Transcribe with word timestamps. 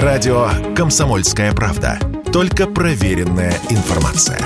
Радио 0.00 0.48
«Комсомольская 0.74 1.52
правда». 1.52 1.98
Только 2.32 2.66
проверенная 2.66 3.52
информация. 3.68 4.38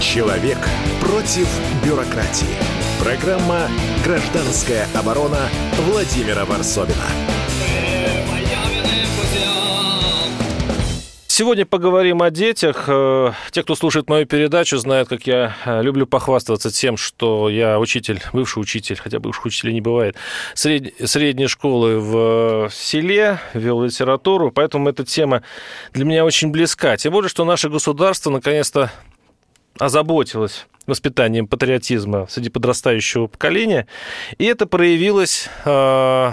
Человек 0.00 0.56
против 1.02 1.46
бюрократии. 1.84 2.56
Программа 3.04 3.68
«Гражданская 4.02 4.86
оборона» 4.94 5.40
Владимира 5.90 6.46
Варсовина. 6.46 7.04
Сегодня 11.40 11.64
поговорим 11.64 12.20
о 12.20 12.28
детях. 12.28 12.84
Э, 12.86 13.32
те, 13.50 13.62
кто 13.62 13.74
слушает 13.74 14.10
мою 14.10 14.26
передачу, 14.26 14.76
знают, 14.76 15.08
как 15.08 15.26
я 15.26 15.56
э, 15.64 15.80
люблю 15.82 16.06
похвастаться 16.06 16.70
тем, 16.70 16.98
что 16.98 17.48
я 17.48 17.78
учитель, 17.78 18.20
бывший 18.34 18.58
учитель, 18.58 18.96
хотя 18.96 19.20
бывших 19.20 19.46
учителей 19.46 19.72
не 19.72 19.80
бывает, 19.80 20.16
сред... 20.52 20.92
средней 21.08 21.46
школы 21.46 21.98
в 21.98 22.70
селе, 22.70 23.38
вел 23.54 23.82
литературу, 23.82 24.52
поэтому 24.52 24.90
эта 24.90 25.02
тема 25.06 25.42
для 25.94 26.04
меня 26.04 26.26
очень 26.26 26.50
близка. 26.50 26.98
Тем 26.98 27.14
более, 27.14 27.30
что 27.30 27.46
наше 27.46 27.70
государство 27.70 28.28
наконец-то 28.28 28.92
озаботилось 29.78 30.66
воспитанием 30.86 31.46
патриотизма 31.46 32.26
среди 32.28 32.50
подрастающего 32.50 33.28
поколения, 33.28 33.86
и 34.36 34.44
это 34.44 34.66
проявилось 34.66 35.48
э, 35.64 36.32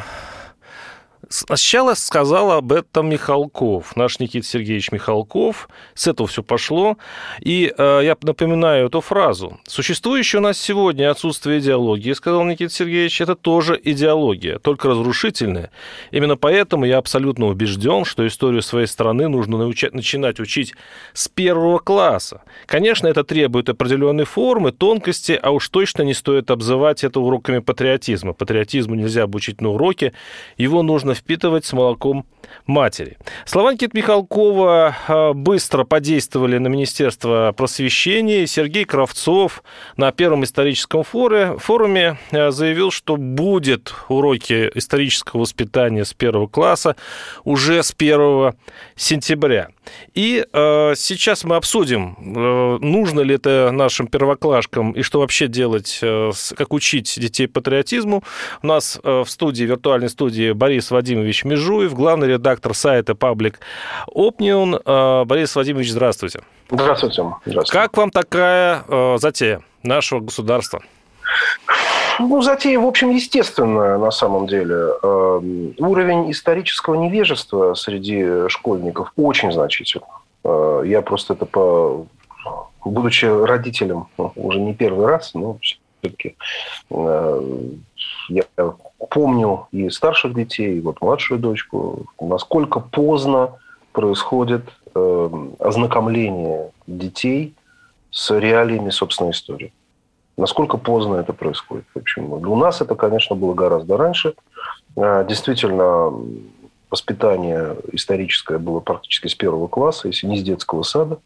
Сначала 1.30 1.94
сказал 1.94 2.52
об 2.54 2.72
этом 2.72 3.10
Михалков, 3.10 3.98
наш 3.98 4.20
Никита 4.20 4.46
Сергеевич 4.46 4.92
Михалков. 4.94 5.68
С 5.94 6.08
этого 6.08 6.28
все 6.28 6.42
пошло. 6.42 6.98
И 7.42 7.74
э, 7.78 8.02
я 8.04 8.16
напоминаю 8.22 8.88
эту 8.88 9.02
фразу. 9.02 9.60
Существующее 9.68 10.40
у 10.40 10.44
нас 10.44 10.58
сегодня 10.58 11.12
отсутствие 11.12 11.60
идеологии, 11.60 12.14
сказал 12.14 12.46
Никита 12.46 12.74
Сергеевич, 12.74 13.20
это 13.20 13.36
тоже 13.36 13.80
идеология, 13.84 14.60
только 14.60 14.88
разрушительная. 14.88 15.72
Именно 16.12 16.38
поэтому 16.38 16.86
я 16.86 16.98
абсолютно 16.98 17.48
убежден, 17.48 18.06
что 18.06 18.26
историю 18.26 18.62
своей 18.62 18.88
страны 18.88 19.28
нужно 19.28 19.58
научать, 19.58 19.94
начинать 19.94 20.40
учить 20.40 20.76
с 21.14 21.28
первого 21.28 21.80
класса. 21.80 22.42
Конечно, 22.66 23.06
это 23.08 23.26
требует 23.26 23.68
определенной 23.68 24.26
формы, 24.26 24.72
тонкости, 24.72 25.38
а 25.42 25.52
уж 25.52 25.68
точно 25.68 26.04
не 26.04 26.14
стоит 26.14 26.52
обзывать 26.52 27.04
это 27.04 27.20
уроками 27.20 27.60
патриотизма. 27.60 28.32
Патриотизму 28.32 28.96
нельзя 28.96 29.24
обучить 29.24 29.60
на 29.60 29.70
уроке, 29.70 30.14
его 30.58 30.84
нужно 30.84 31.17
впитывать 31.18 31.66
с 31.66 31.74
молоком 31.74 32.26
матери. 32.66 33.18
Слова 33.46 33.74
Никиты 33.74 33.98
Михалкова 33.98 34.96
а, 35.08 35.34
быстро 35.34 35.84
подействовали 35.84 36.58
на 36.58 36.68
Министерство 36.68 37.54
просвещения. 37.56 38.48
Сергей 38.48 38.86
Кравцов 38.86 39.64
на 39.98 40.12
первом 40.12 40.44
историческом 40.44 41.04
форуме, 41.04 41.58
форуме 41.58 42.18
заявил, 42.32 42.92
что 42.92 43.18
будет 43.18 43.94
уроки 44.10 44.72
исторического 44.76 45.42
воспитания 45.42 46.06
с 46.06 46.14
первого 46.14 46.48
класса 46.48 46.96
уже 47.44 47.84
с 47.84 47.94
1 47.98 48.54
сентября. 48.96 49.70
И 50.14 50.46
э, 50.52 50.94
сейчас 50.96 51.44
мы 51.44 51.56
обсудим, 51.56 52.16
э, 52.20 52.78
нужно 52.82 53.22
ли 53.22 53.36
это 53.36 53.70
нашим 53.72 54.08
первоклашкам 54.08 54.92
и 54.92 55.02
что 55.02 55.20
вообще 55.20 55.48
делать, 55.48 56.00
э, 56.02 56.32
как 56.56 56.74
учить 56.74 57.20
детей 57.20 57.48
патриотизму. 57.48 58.24
У 58.62 58.68
нас 58.68 59.00
э, 59.04 59.24
в 59.26 59.30
студии, 59.30 59.64
виртуальной 59.64 60.10
студии 60.10 60.52
Борис 60.52 60.92
Вадимович 60.92 61.46
Межуев, 61.46 61.94
главный 61.94 62.28
редактор 62.28 62.74
сайта 62.74 63.14
Public 63.14 63.56
Opinion. 64.14 64.82
Э, 64.86 65.26
Борис 65.26 65.56
Вадимович, 65.56 65.92
здравствуйте. 65.92 66.42
Здравствуйте. 66.70 67.24
здравствуйте. 67.46 67.72
Как 67.72 67.96
вам 67.98 68.12
такая 68.12 68.84
э, 68.88 69.18
затея 69.20 69.62
нашего 69.84 70.20
государства? 70.20 70.82
Ну, 72.20 72.42
затея, 72.42 72.80
в 72.80 72.86
общем, 72.86 73.12
естественная 73.12 73.98
на 73.98 74.12
самом 74.12 74.48
деле. 74.48 74.76
Эм, 75.04 75.76
уровень 75.78 76.32
исторического 76.32 76.96
невежества 76.96 77.74
среди 77.76 78.48
школьников 78.50 79.12
очень 79.16 79.52
значительный. 79.52 80.08
Э, 80.44 80.84
я 80.86 81.02
просто 81.02 81.34
это 81.34 81.46
по... 81.46 82.06
Будучи 82.84 83.26
родителем 83.26 84.08
уже 84.36 84.60
не 84.60 84.74
первый 84.74 85.08
раз, 85.08 85.34
но 85.34 85.58
все-таки 85.62 86.36
э, 86.90 87.42
я 88.30 88.44
помню 89.10 89.68
и 89.72 89.90
старших 89.90 90.34
детей, 90.34 90.78
и 90.78 90.82
вот 90.82 91.02
младшую 91.02 91.40
дочку, 91.40 92.06
насколько 92.20 92.80
поздно 92.80 93.52
происходит 93.92 94.64
эм, 94.96 95.56
ознакомление 95.60 96.72
детей 96.88 97.54
с 98.12 98.38
реалиями 98.38 98.90
собственной 98.90 99.32
истории. 99.32 99.72
Насколько 100.38 100.78
поздно 100.78 101.16
это 101.16 101.34
происходит? 101.34 101.86
В 101.96 102.00
общем, 102.00 102.32
у 102.32 102.56
нас 102.56 102.82
это, 102.82 102.96
конечно, 102.96 103.36
было 103.36 103.54
гораздо 103.54 103.98
раньше. 103.98 104.36
А, 104.96 105.24
действительно, 105.24 106.14
воспитание 106.92 107.76
историческое 107.92 108.60
было 108.60 108.80
практически 108.80 109.28
с 109.28 109.36
первого 109.36 109.68
класса, 109.68 110.08
если 110.08 110.28
не 110.28 110.38
с 110.38 110.44
детского 110.44 110.84
сада. 110.84 111.18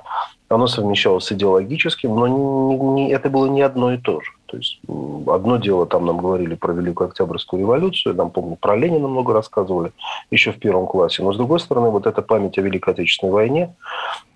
Оно 0.51 0.67
совмещалось 0.67 1.25
с 1.25 1.31
идеологическим, 1.31 2.13
но 2.13 2.28
не, 2.28 2.78
не, 2.78 3.12
это 3.12 3.29
было 3.29 3.47
не 3.47 3.62
одно 3.62 3.94
и 3.94 3.97
то 3.97 4.22
же. 4.22 4.31
То 4.51 4.57
есть 4.57 4.81
одно 5.28 5.56
дело, 5.57 5.85
там 5.85 6.06
нам 6.06 6.17
говорили 6.17 6.56
про 6.56 6.73
Великую 6.73 7.07
Октябрьскую 7.07 7.62
революцию, 7.62 8.16
нам, 8.16 8.31
помню, 8.31 8.57
про 8.59 8.75
Ленина 8.75 9.07
много 9.07 9.34
рассказывали 9.34 9.94
еще 10.29 10.51
в 10.51 10.59
первом 10.59 10.88
классе. 10.88 11.23
Но, 11.23 11.31
с 11.31 11.38
другой 11.38 11.62
стороны, 11.62 11.89
вот 11.89 12.06
эта 12.06 12.22
память 12.22 12.57
о 12.57 12.62
Великой 12.62 12.94
Отечественной 12.94 13.31
войне, 13.31 13.73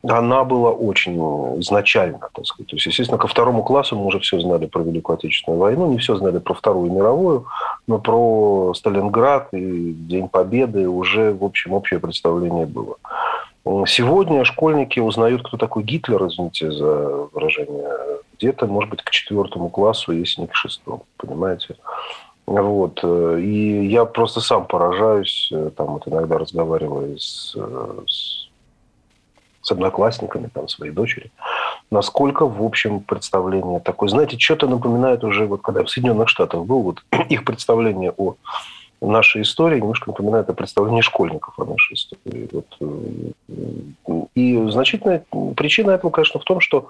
она 0.03 0.45
была 0.45 0.71
очень 0.71 1.17
изначально, 1.59 2.19
так 2.33 2.45
сказать. 2.45 2.69
То 2.69 2.77
есть, 2.77 2.85
естественно, 2.85 3.17
ко 3.17 3.27
второму 3.27 3.63
классу 3.63 3.97
мы 3.97 4.05
уже 4.05 4.19
все 4.19 4.39
знали 4.39 4.67
про 4.67 4.83
Великую 4.83 5.15
Отечественную 5.15 5.59
войну, 5.59 5.91
не 5.91 5.97
все 5.97 6.15
знали 6.15 6.39
про 6.39 6.53
Вторую 6.53 6.93
мировую, 6.93 7.47
но 7.85 7.99
про 7.99 8.73
Сталинград 8.73 9.49
и 9.53 9.91
День 9.91 10.29
Победы 10.29 10.87
уже, 10.87 11.33
в 11.33 11.43
общем, 11.43 11.73
общее 11.73 11.99
представление 11.99 12.65
было. 12.65 12.95
Сегодня 13.87 14.45
школьники 14.45 14.99
узнают, 14.99 15.41
кто 15.41 15.57
такой 15.57 15.83
Гитлер, 15.83 16.27
извините 16.27 16.71
за 16.71 17.27
выражение, 17.33 18.19
где-то, 18.37 18.67
может 18.67 18.91
быть, 18.91 19.01
к 19.01 19.09
четвертому 19.09 19.69
классу, 19.69 20.11
если 20.11 20.41
не 20.41 20.47
к 20.47 20.55
шестому, 20.55 21.05
понимаете? 21.17 21.75
Вот. 22.45 23.03
И 23.03 23.87
я 23.87 24.05
просто 24.05 24.39
сам 24.39 24.67
поражаюсь, 24.67 25.51
там 25.75 25.87
вот 25.87 26.07
иногда 26.07 26.37
разговариваю 26.37 27.17
с, 27.17 27.57
с, 28.07 28.49
с 29.61 29.71
одноклассниками 29.71 30.47
там, 30.53 30.67
своей 30.67 30.91
дочери, 30.91 31.31
насколько, 31.89 32.45
в 32.45 32.61
общем, 32.61 32.99
представление 32.99 33.79
такое. 33.79 34.09
Знаете, 34.09 34.37
что-то 34.37 34.67
напоминает 34.67 35.23
уже, 35.23 35.47
вот 35.47 35.63
когда 35.63 35.83
в 35.83 35.89
Соединенных 35.89 36.29
Штатах 36.29 36.65
был, 36.65 36.81
вот 36.83 37.03
их 37.29 37.43
представление 37.43 38.13
о 38.15 38.35
нашей 39.01 39.41
истории 39.43 39.79
немножко 39.79 40.09
напоминает 40.09 40.49
о 40.49 40.53
представлении 40.53 41.01
школьников 41.01 41.53
о 41.57 41.65
нашей 41.65 41.93
истории. 41.93 42.49
Вот. 42.51 44.29
И 44.35 44.67
значительная 44.69 45.23
причина 45.55 45.91
этого, 45.91 46.11
конечно, 46.11 46.39
в 46.39 46.43
том, 46.43 46.59
что 46.59 46.87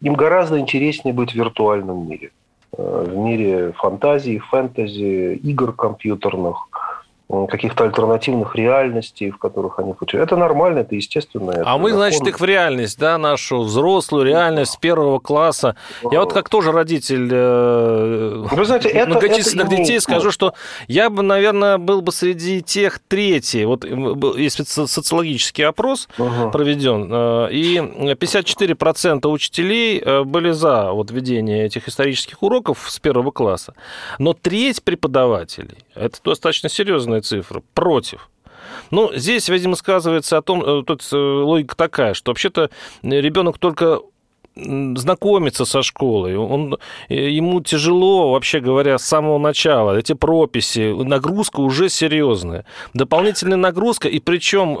им 0.00 0.14
гораздо 0.14 0.58
интереснее 0.58 1.14
быть 1.14 1.32
в 1.32 1.34
виртуальном 1.34 2.08
мире. 2.08 2.30
Э, 2.76 3.06
в 3.08 3.16
мире 3.16 3.72
фантазии, 3.72 4.38
фэнтези, 4.38 5.34
игр 5.42 5.72
компьютерных, 5.72 6.68
каких-то 7.28 7.84
альтернативных 7.84 8.56
реальностей, 8.56 9.30
в 9.30 9.36
которых 9.36 9.78
они 9.78 9.92
хотят. 9.92 10.22
Это 10.22 10.36
нормально, 10.36 10.78
это 10.78 10.94
естественно. 10.94 11.50
Это 11.50 11.64
а 11.66 11.76
мы, 11.76 11.90
закон. 11.90 12.06
значит, 12.06 12.26
их 12.26 12.40
в 12.40 12.44
реальность, 12.44 12.98
да, 12.98 13.18
нашу 13.18 13.60
взрослую 13.60 14.24
реальность 14.24 14.72
с 14.72 14.76
первого 14.76 15.18
класса. 15.18 15.76
Я 16.10 16.20
вот 16.20 16.32
как 16.32 16.48
тоже 16.48 16.72
родитель 16.72 17.28
э, 17.30 18.46
Вы 18.50 18.64
знаете, 18.64 18.88
это, 18.88 19.10
многочисленных 19.10 19.66
это 19.66 19.76
детей 19.76 20.00
скажу, 20.00 20.30
что 20.30 20.54
я 20.86 21.10
бы, 21.10 21.22
наверное, 21.22 21.76
был 21.76 22.00
бы 22.00 22.12
среди 22.12 22.62
тех 22.62 22.98
третий. 23.06 23.66
Вот 23.66 23.84
есть 23.84 24.66
социологический 24.66 25.66
опрос 25.66 26.08
угу. 26.16 26.50
проведен, 26.50 27.10
э, 27.12 27.48
и 27.52 27.76
54% 27.76 29.26
учителей 29.28 30.00
э, 30.02 30.22
были 30.24 30.52
за 30.52 30.92
вот 30.92 31.10
введение 31.10 31.66
этих 31.66 31.88
исторических 31.88 32.42
уроков 32.42 32.86
с 32.88 32.98
первого 32.98 33.32
класса. 33.32 33.74
Но 34.18 34.32
треть 34.32 34.82
преподавателей, 34.82 35.84
это 35.94 36.16
достаточно 36.24 36.70
серьезная 36.70 37.17
огромная 37.18 37.22
цифра, 37.22 37.62
против. 37.74 38.28
Ну, 38.90 39.10
здесь, 39.14 39.48
видимо, 39.48 39.76
сказывается 39.76 40.38
о 40.38 40.42
том, 40.42 40.62
э, 40.62 40.82
тут 40.84 41.06
э, 41.12 41.16
логика 41.16 41.76
такая, 41.76 42.14
что 42.14 42.30
вообще-то 42.30 42.70
ребенок 43.02 43.58
только 43.58 44.00
знакомиться 44.96 45.64
со 45.64 45.82
школой, 45.82 46.36
он, 46.36 46.78
э, 47.08 47.14
ему 47.14 47.60
тяжело, 47.60 48.32
вообще 48.32 48.60
говоря, 48.60 48.98
с 48.98 49.04
самого 49.04 49.38
начала. 49.38 49.96
Эти 49.96 50.14
прописи, 50.14 50.92
нагрузка 51.04 51.60
уже 51.60 51.88
серьезная. 51.88 52.64
Дополнительная 52.94 53.56
нагрузка, 53.56 54.08
и 54.08 54.18
причем 54.18 54.76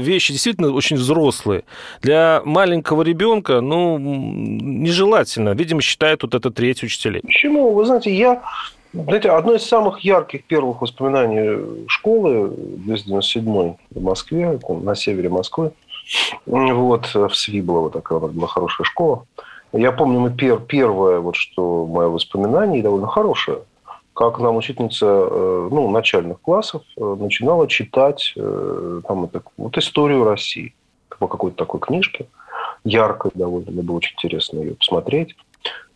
вещи 0.00 0.32
действительно 0.32 0.72
очень 0.72 0.96
взрослые. 0.96 1.62
Для 2.02 2.40
маленького 2.44 3.02
ребенка, 3.02 3.60
ну, 3.60 3.98
нежелательно. 3.98 5.54
Видимо, 5.54 5.82
считают 5.82 6.22
вот 6.22 6.34
это 6.34 6.50
треть 6.50 6.84
учителей. 6.84 7.22
Почему? 7.22 7.74
Вы 7.74 7.86
знаете, 7.86 8.14
я 8.14 8.40
знаете, 8.92 9.30
одно 9.30 9.54
из 9.54 9.64
самых 9.64 10.00
ярких 10.00 10.44
первых 10.44 10.82
воспоминаний 10.82 11.86
школы 11.88 12.48
в 12.48 12.84
97 12.84 13.74
в 13.90 14.02
Москве, 14.02 14.58
на 14.68 14.94
севере 14.94 15.28
Москвы, 15.28 15.72
вот, 16.46 17.14
в 17.14 17.34
Свиблово 17.34 17.90
такая 17.90 18.18
была 18.18 18.46
хорошая 18.46 18.84
школа. 18.84 19.26
Я 19.72 19.92
помню, 19.92 20.18
мы 20.18 20.32
пер, 20.32 20.58
первое, 20.58 21.20
вот 21.20 21.36
что 21.36 21.86
мое 21.86 22.08
воспоминание, 22.08 22.82
довольно 22.82 23.06
хорошее, 23.06 23.60
как 24.14 24.40
нам 24.40 24.56
учительница 24.56 25.06
э, 25.06 25.68
ну, 25.70 25.88
начальных 25.90 26.40
классов 26.40 26.82
э, 26.96 27.16
начинала 27.18 27.68
читать 27.68 28.32
э, 28.36 29.00
там, 29.06 29.24
это, 29.24 29.42
вот 29.56 29.78
историю 29.78 30.24
России 30.24 30.74
по 31.20 31.28
какой-то 31.28 31.56
такой 31.56 31.80
книжке, 31.80 32.26
яркой 32.84 33.30
довольно, 33.34 33.70
мне 33.70 33.82
было 33.82 33.96
очень 33.96 34.14
интересно 34.14 34.58
ее 34.58 34.74
посмотреть. 34.74 35.36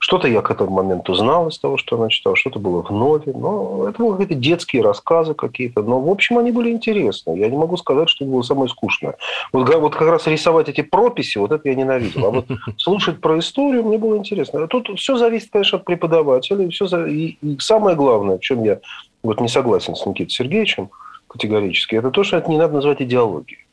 Что-то 0.04 0.28
я 0.28 0.42
к 0.42 0.50
этому 0.50 0.70
моменту 0.70 1.14
знал 1.14 1.48
из 1.48 1.58
того, 1.58 1.78
что 1.78 1.96
она 1.96 2.10
читала, 2.10 2.36
что-то 2.36 2.58
было 2.58 2.82
в 2.82 2.90
нове. 2.90 3.32
Но 3.34 3.88
это 3.88 4.02
были 4.02 4.12
какие-то 4.12 4.34
детские 4.34 4.82
рассказы 4.82 5.32
какие-то. 5.32 5.80
Но, 5.80 5.98
в 5.98 6.10
общем, 6.10 6.36
они 6.36 6.50
были 6.50 6.68
интересны. 6.68 7.38
Я 7.38 7.48
не 7.48 7.56
могу 7.56 7.78
сказать, 7.78 8.10
что 8.10 8.26
было 8.26 8.42
самое 8.42 8.68
скучное. 8.68 9.16
Вот, 9.50 9.74
вот 9.74 9.96
как 9.96 10.06
раз 10.08 10.26
рисовать 10.26 10.68
эти 10.68 10.82
прописи, 10.82 11.38
вот 11.38 11.52
это 11.52 11.70
я 11.70 11.74
ненавидел. 11.74 12.26
А 12.26 12.30
вот 12.30 12.44
слушать 12.76 13.22
про 13.22 13.38
историю 13.38 13.82
мне 13.82 13.96
было 13.96 14.18
интересно. 14.18 14.68
Тут 14.68 14.90
все 14.98 15.16
зависит, 15.16 15.48
конечно, 15.50 15.78
от 15.78 15.86
преподавателя. 15.86 16.68
Все 16.68 16.86
за... 16.86 17.06
и, 17.06 17.38
и 17.40 17.56
самое 17.58 17.96
главное, 17.96 18.36
в 18.36 18.40
чем 18.40 18.62
я 18.62 18.80
вот 19.22 19.40
не 19.40 19.48
согласен 19.48 19.96
с 19.96 20.04
Никитой 20.04 20.32
Сергеевичем 20.32 20.90
категорически, 21.28 21.94
это 21.94 22.10
то, 22.10 22.24
что 22.24 22.36
это 22.36 22.50
не 22.50 22.58
надо 22.58 22.74
называть 22.74 23.00
идеологией. 23.00 23.64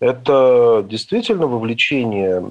Это 0.00 0.82
действительно 0.88 1.46
вовлечение 1.46 2.50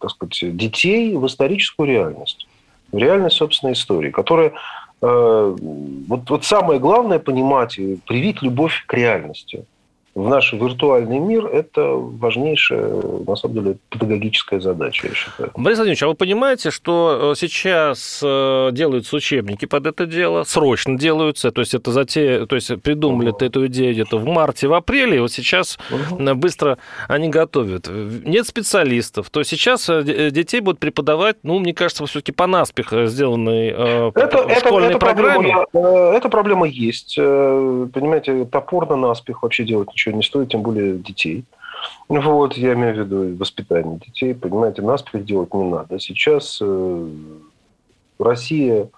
так 0.00 0.10
сказать, 0.10 0.56
детей 0.56 1.14
в 1.14 1.26
историческую 1.26 1.88
реальность, 1.88 2.46
в 2.92 2.98
реальность 2.98 3.36
собственной 3.36 3.72
истории, 3.72 4.10
которая 4.10 4.52
э, 5.02 5.56
вот, 6.08 6.30
вот 6.30 6.44
самое 6.44 6.80
главное 6.80 7.18
понимать 7.18 7.78
и 7.78 7.98
привить 8.06 8.42
любовь 8.42 8.84
к 8.86 8.94
реальности 8.94 9.64
в 10.14 10.28
наш 10.28 10.52
виртуальный 10.52 11.18
мир– 11.18 11.46
это 11.52 11.82
важнейшая, 11.82 13.02
на 13.26 13.34
самом 13.34 13.54
деле, 13.54 13.76
педагогическая 13.90 14.60
задача, 14.60 15.08
я 15.08 15.14
считаю. 15.14 15.50
Борис 15.56 15.78
Владимирович, 15.78 16.02
а 16.04 16.08
вы 16.08 16.14
понимаете, 16.14 16.70
что 16.70 17.32
э, 17.32 17.34
сейчас 17.36 18.20
э, 18.22 18.68
делаются 18.72 19.16
учебники 19.16 19.64
под 19.66 19.86
это 19.86 20.06
дело, 20.06 20.44
срочно 20.44 20.96
делаются, 20.96 21.50
то 21.50 21.60
есть 21.60 21.74
это 21.74 21.90
затея, 21.90 22.46
то 22.46 22.54
есть 22.54 22.80
придумали 22.82 23.30
угу. 23.30 23.44
эту 23.44 23.66
идею 23.66 23.92
где-то 23.92 24.18
в 24.18 24.24
марте, 24.26 24.68
в 24.68 24.74
апреле, 24.74 25.16
и 25.16 25.20
вот 25.20 25.32
сейчас 25.32 25.78
угу. 25.90 26.34
быстро 26.36 26.78
они 27.08 27.28
готовят. 27.28 27.88
Нет 27.88 28.46
специалистов, 28.46 29.30
то 29.30 29.42
сейчас 29.42 29.90
детей 30.04 30.60
будут 30.60 30.78
преподавать, 30.78 31.38
ну, 31.42 31.58
мне 31.58 31.74
кажется, 31.74 32.06
все-таки 32.06 32.30
по 32.30 32.46
наспех 32.46 32.92
сделанной 33.08 33.68
это, 33.68 34.46
в 34.46 34.58
школьной 34.58 34.90
это, 34.90 34.98
программе. 34.98 35.66
Проблема, 35.72 36.16
эта 36.16 36.28
проблема 36.28 36.66
есть. 36.68 37.16
Понимаете, 37.16 38.44
топорно 38.44 38.94
наспех 38.94 39.42
вообще 39.42 39.64
делать 39.64 39.88
ничего 39.88 40.03
ничего 40.04 40.16
не 40.16 40.22
стоит, 40.22 40.50
тем 40.50 40.62
более 40.62 40.98
детей. 40.98 41.44
Вот, 42.08 42.56
я 42.56 42.74
имею 42.74 42.94
в 42.94 42.98
виду 42.98 43.36
воспитание 43.36 43.98
детей. 44.04 44.34
Понимаете, 44.34 44.82
нас 44.82 45.04
делать 45.12 45.54
не 45.54 45.64
надо. 45.64 45.98
Сейчас 45.98 46.58
э, 46.60 47.08
Россия, 48.18 48.88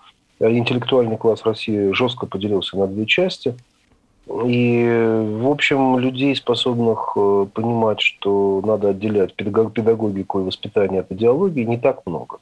э, 0.41 0.51
интеллектуальный 0.51 1.17
класс 1.17 1.45
России 1.45 1.93
жестко 1.93 2.27
поделился 2.27 2.77
на 2.77 2.87
две 2.87 3.07
части. 3.07 3.57
И, 4.29 4.85
в 5.41 5.49
общем, 5.49 5.99
людей, 5.99 6.35
способных 6.35 7.13
э, 7.17 7.47
понимать, 7.53 8.01
что 8.01 8.61
надо 8.65 8.91
отделять 8.91 9.35
педагогику 9.35 10.41
и 10.41 10.45
воспитание 10.45 11.01
от 11.01 11.13
идеологии, 11.13 11.63
не 11.63 11.79
так 11.79 12.03
много. 12.07 12.39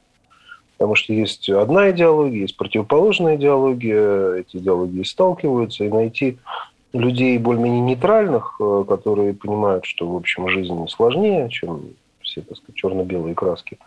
Потому 0.77 0.95
что 0.95 1.13
есть 1.13 1.47
одна 1.47 1.91
идеология, 1.91 2.41
есть 2.41 2.57
противоположная 2.57 3.37
идеология, 3.37 4.33
эти 4.33 4.57
идеологии 4.57 5.03
сталкиваются, 5.03 5.85
и 5.85 5.89
найти 5.89 6.37
людей 6.99 7.37
более-менее 7.37 7.81
нейтральных, 7.81 8.55
э, 8.59 8.85
которые 8.87 9.33
понимают, 9.33 9.85
что, 9.85 10.07
в 10.07 10.15
общем, 10.15 10.47
жизнь 10.47 10.87
сложнее, 10.87 11.49
чем 11.49 11.81
все, 12.21 12.41
так 12.41 12.57
сказать, 12.57 12.75
черно-белые 12.75 13.35
краски, 13.35 13.77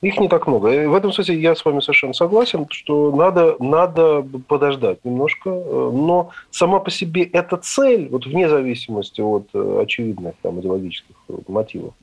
их 0.00 0.18
не 0.20 0.28
так 0.28 0.46
много. 0.46 0.70
И 0.70 0.86
в 0.86 0.94
этом 0.94 1.12
смысле 1.12 1.40
я 1.40 1.54
с 1.54 1.64
вами 1.64 1.80
совершенно 1.80 2.12
согласен, 2.12 2.66
что 2.70 3.10
надо, 3.10 3.56
надо 3.58 4.24
подождать 4.46 5.04
немножко, 5.04 5.50
э, 5.50 5.90
но 5.92 6.30
сама 6.50 6.80
по 6.80 6.90
себе 6.90 7.24
эта 7.24 7.56
цель, 7.56 8.08
вот 8.08 8.26
вне 8.26 8.48
зависимости 8.48 9.20
от 9.20 9.48
э, 9.54 9.80
очевидных 9.82 10.34
там, 10.42 10.60
идеологических 10.60 11.16
мотивов, 11.46 11.94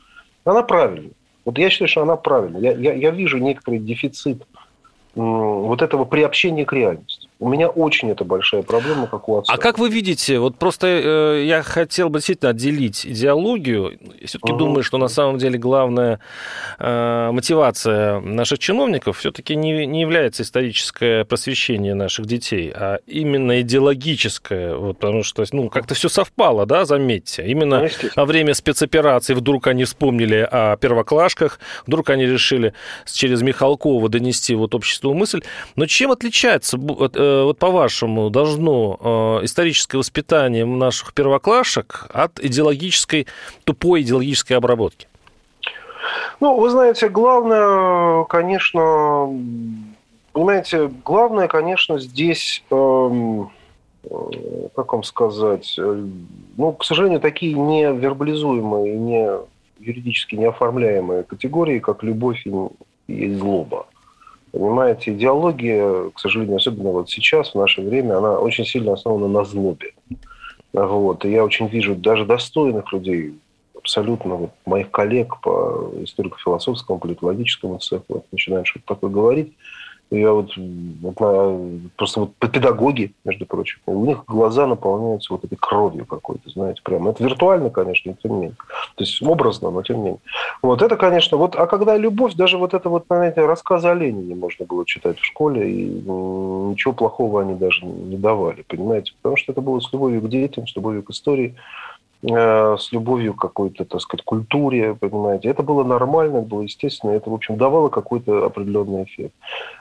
она 0.43 0.63
правильная. 0.63 1.11
Вот 1.43 1.57
я 1.57 1.69
считаю, 1.69 1.89
что 1.89 2.01
она 2.01 2.15
правильная. 2.15 2.61
Я, 2.61 2.71
я, 2.71 2.93
я 2.93 3.11
вижу 3.11 3.37
некоторый 3.37 3.79
дефицит 3.79 4.43
вот 5.13 5.81
этого 5.81 6.03
приобщения 6.03 6.65
к 6.65 6.73
реальности. 6.73 7.29
У 7.39 7.49
меня 7.49 7.67
очень 7.67 8.11
это 8.11 8.23
большая 8.23 8.61
проблема, 8.61 9.07
как 9.07 9.27
у 9.27 9.37
отца. 9.37 9.53
А 9.53 9.57
как 9.57 9.77
вы 9.77 9.89
видите, 9.89 10.39
вот 10.39 10.57
просто 10.57 10.87
э, 10.87 11.43
я 11.45 11.63
хотел 11.63 12.09
бы 12.09 12.19
действительно 12.19 12.51
отделить 12.51 13.05
идеологию. 13.05 13.99
Все-таки 14.23 14.53
угу. 14.53 14.59
думаю, 14.59 14.83
что 14.83 14.97
на 14.97 15.07
самом 15.07 15.37
деле 15.37 15.57
главная 15.57 16.19
э, 16.79 17.29
мотивация 17.31 18.19
наших 18.19 18.59
чиновников 18.59 19.17
все-таки 19.17 19.55
не, 19.55 19.85
не 19.85 20.01
является 20.01 20.43
историческое 20.43 21.25
просвещение 21.25 21.93
наших 21.93 22.25
детей, 22.25 22.71
а 22.73 22.99
именно 23.05 23.61
идеологическое. 23.61 24.75
Вот, 24.75 24.99
потому 24.99 25.23
что 25.23 25.43
ну, 25.51 25.69
как-то 25.69 25.93
все 25.93 26.09
совпало, 26.09 26.65
да, 26.65 26.85
заметьте. 26.85 27.45
Именно 27.45 27.81
ну, 27.81 28.09
во 28.15 28.25
время 28.25 28.53
спецоперации 28.53 29.33
вдруг 29.33 29.67
они 29.67 29.83
вспомнили 29.83 30.47
о 30.49 30.77
первоклашках, 30.77 31.59
вдруг 31.85 32.09
они 32.09 32.25
решили 32.25 32.73
через 33.05 33.41
Михалкова 33.41 34.09
донести 34.09 34.55
вот 34.55 34.73
обществу 34.73 35.13
мысль. 35.13 35.41
Но 35.75 35.85
чем 35.85 36.11
отличается 36.11 36.77
Э, 37.24 37.24
вот 37.45 37.57
по-вашему, 37.59 38.29
должно 38.29 39.39
э, 39.41 39.45
историческое 39.45 39.97
воспитание 39.97 40.65
наших 40.65 41.13
первоклашек 41.13 42.07
от 42.13 42.39
идеологической, 42.39 43.27
тупой 43.63 44.01
идеологической 44.01 44.57
обработки? 44.57 45.07
Ну, 46.39 46.59
вы 46.59 46.69
знаете, 46.69 47.09
главное, 47.09 48.25
конечно, 48.25 49.29
понимаете, 50.33 50.91
главное, 51.03 51.47
конечно, 51.47 51.99
здесь, 51.99 52.63
эм, 52.69 53.49
э, 54.03 54.09
как 54.75 54.93
вам 54.93 55.03
сказать, 55.03 55.75
э, 55.77 56.05
ну, 56.57 56.73
к 56.73 56.83
сожалению, 56.83 57.19
такие 57.19 57.53
не 57.53 57.91
вербализуемые, 57.91 58.97
не 58.97 59.29
юридически 59.79 60.35
не 60.35 60.45
оформляемые 60.45 61.23
категории, 61.23 61.79
как 61.79 62.03
любовь 62.03 62.45
и, 62.45 62.51
и 63.07 63.33
злоба. 63.33 63.87
Понимаете, 64.55 65.11
идеология, 65.11 66.11
к 66.11 66.19
сожалению, 66.19 66.55
особенно 66.55 66.91
вот 66.91 67.09
сейчас, 67.09 67.51
в 67.51 67.55
наше 67.55 67.81
время, 67.81 68.17
она 68.17 68.39
очень 68.39 68.63
сильно 68.63 68.93
основана 68.93 69.27
на 69.27 69.43
злобе. 69.43 69.91
Вот. 70.71 71.25
И 71.25 71.31
я 71.31 71.43
очень 71.43 71.67
вижу 71.67 71.93
даже 71.93 72.25
достойных 72.25 72.93
людей, 72.93 73.37
абсолютно 73.77 74.35
вот, 74.35 74.51
моих 74.65 74.91
коллег 74.91 75.41
по 75.41 75.91
историко-философскому, 76.01 76.99
политологическому 76.99 77.79
цеху, 77.79 78.05
вот, 78.07 78.25
что-то 78.31 78.85
такое 78.85 79.09
говорить, 79.09 79.53
я 80.11 80.31
вот, 80.31 80.51
просто 81.95 82.19
вот 82.21 82.35
педагоги, 82.35 83.13
между 83.23 83.45
прочим, 83.45 83.79
у 83.85 84.05
них 84.05 84.23
глаза 84.27 84.67
наполняются 84.67 85.33
вот 85.33 85.43
этой 85.43 85.57
кровью 85.57 86.05
какой-то, 86.05 86.49
знаете, 86.49 86.81
прямо. 86.83 87.11
Это 87.11 87.23
виртуально, 87.23 87.69
конечно, 87.69 88.11
но 88.11 88.17
тем 88.21 88.31
не 88.31 88.37
менее. 88.37 88.57
То 88.95 89.03
есть 89.03 89.21
образно, 89.21 89.71
но 89.71 89.81
тем 89.81 89.97
не 89.97 90.03
менее. 90.03 90.19
Вот 90.61 90.81
это, 90.81 90.95
конечно, 90.95 91.37
вот, 91.37 91.55
а 91.55 91.65
когда 91.67 91.97
любовь, 91.97 92.35
даже 92.35 92.57
вот 92.57 92.73
это 92.73 92.89
вот, 92.89 93.05
знаете, 93.07 93.45
рассказы 93.45 93.87
о 93.87 93.93
Ленине 93.93 94.35
можно 94.35 94.65
было 94.65 94.85
читать 94.85 95.19
в 95.19 95.25
школе, 95.25 95.69
и 95.69 95.85
ничего 95.85 96.93
плохого 96.93 97.41
они 97.41 97.55
даже 97.55 97.85
не 97.85 98.17
давали, 98.17 98.63
понимаете, 98.67 99.13
потому 99.21 99.37
что 99.37 99.51
это 99.51 99.61
было 99.61 99.79
с 99.79 99.91
любовью 99.91 100.21
к 100.21 100.29
детям, 100.29 100.67
с 100.67 100.75
любовью 100.75 101.03
к 101.03 101.09
истории. 101.09 101.55
Э, 102.27 102.75
с 102.79 102.91
любовью 102.91 103.35
к 103.35 103.41
какой-то, 103.41 103.85
так 103.85 104.01
сказать, 104.01 104.25
культуре, 104.25 104.95
понимаете. 104.95 105.49
Это 105.49 105.61
было 105.61 105.83
нормально, 105.83 106.37
это 106.37 106.47
было 106.47 106.61
естественно, 106.61 107.11
это, 107.11 107.29
в 107.29 107.33
общем, 107.33 107.57
давало 107.57 107.89
какой-то 107.89 108.45
определенный 108.45 109.03
эффект. 109.03 109.33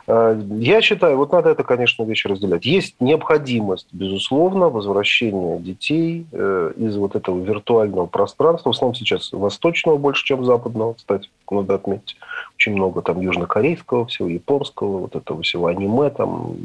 Э, 0.06 0.38
я 0.58 0.82
считаю, 0.82 1.16
вот 1.16 1.32
надо 1.32 1.48
это, 1.48 1.62
конечно, 1.64 2.04
вещи 2.04 2.26
разделять. 2.26 2.66
Есть 2.66 2.96
необходимость, 3.00 3.88
безусловно, 3.92 4.68
возвращения 4.68 5.58
детей 5.58 6.26
э, 6.32 6.72
из 6.76 6.96
вот 6.96 7.16
этого 7.16 7.42
виртуального 7.42 8.06
пространства, 8.06 8.72
в 8.72 8.76
основном 8.76 8.94
сейчас 8.94 9.32
восточного 9.32 9.96
больше, 9.96 10.24
чем 10.24 10.44
западного, 10.44 10.94
кстати, 10.94 11.30
надо 11.50 11.76
отметить. 11.76 12.16
Очень 12.56 12.74
много 12.74 13.00
там 13.00 13.20
южнокорейского 13.20 14.06
всего, 14.06 14.28
японского, 14.28 14.98
вот 14.98 15.16
этого 15.16 15.40
всего 15.42 15.68
аниме, 15.68 16.10
там 16.10 16.56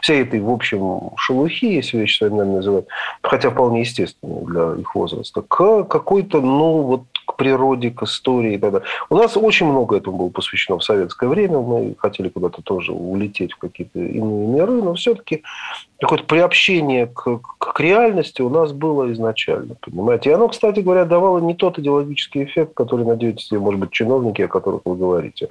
всей 0.00 0.22
этой, 0.22 0.40
в 0.40 0.50
общем, 0.50 1.10
шелухи, 1.16 1.66
если 1.66 1.98
вещи 1.98 2.18
своими 2.18 2.42
называть, 2.42 2.86
хотя 3.22 3.50
вполне 3.50 3.80
естественно 3.80 4.40
для 4.42 4.80
их 4.80 4.94
возраста, 4.94 5.42
к 5.42 5.84
какой-то, 5.84 6.40
ну, 6.40 6.82
вот 6.82 7.02
к 7.28 7.36
природе, 7.36 7.90
к 7.90 8.02
истории 8.04 8.54
и 8.54 8.58
так 8.58 8.72
далее. 8.72 8.88
У 9.10 9.16
нас 9.16 9.36
очень 9.36 9.66
много 9.66 9.96
этому 9.96 10.16
было 10.16 10.28
посвящено 10.30 10.78
в 10.78 10.84
советское 10.84 11.28
время. 11.28 11.58
Мы 11.58 11.94
хотели 11.98 12.30
куда-то 12.30 12.62
тоже 12.62 12.92
улететь 12.92 13.52
в 13.52 13.58
какие-то 13.58 13.98
иные 13.98 14.46
миры, 14.46 14.82
но 14.82 14.94
все-таки 14.94 15.42
какое-то 16.00 16.24
приобщение 16.24 17.06
к, 17.06 17.40
к 17.58 17.80
реальности 17.80 18.40
у 18.40 18.48
нас 18.48 18.72
было 18.72 19.12
изначально, 19.12 19.74
понимаете. 19.78 20.30
И 20.30 20.32
оно, 20.32 20.48
кстати 20.48 20.80
говоря, 20.80 21.04
давало 21.04 21.38
не 21.38 21.54
тот 21.54 21.78
идеологический 21.78 22.44
эффект, 22.44 22.72
который 22.74 23.04
надеетесь, 23.04 23.50
может 23.52 23.80
быть, 23.80 23.90
чиновники, 23.90 24.42
о 24.42 24.48
которых 24.48 24.82
вы 24.86 24.96
говорите. 24.96 25.48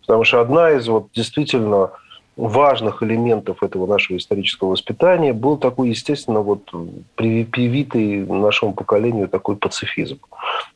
Потому 0.00 0.24
что 0.24 0.40
одна 0.40 0.70
из 0.70 0.88
вот 0.88 1.08
действительно 1.12 1.90
важных 2.38 3.02
элементов 3.02 3.64
этого 3.64 3.86
нашего 3.86 4.16
исторического 4.16 4.70
воспитания 4.70 5.32
был 5.32 5.58
такой, 5.58 5.88
естественно, 5.88 6.40
вот 6.40 6.70
привитый 7.16 8.24
нашему 8.24 8.72
поколению 8.74 9.28
такой 9.28 9.56
пацифизм. 9.56 10.20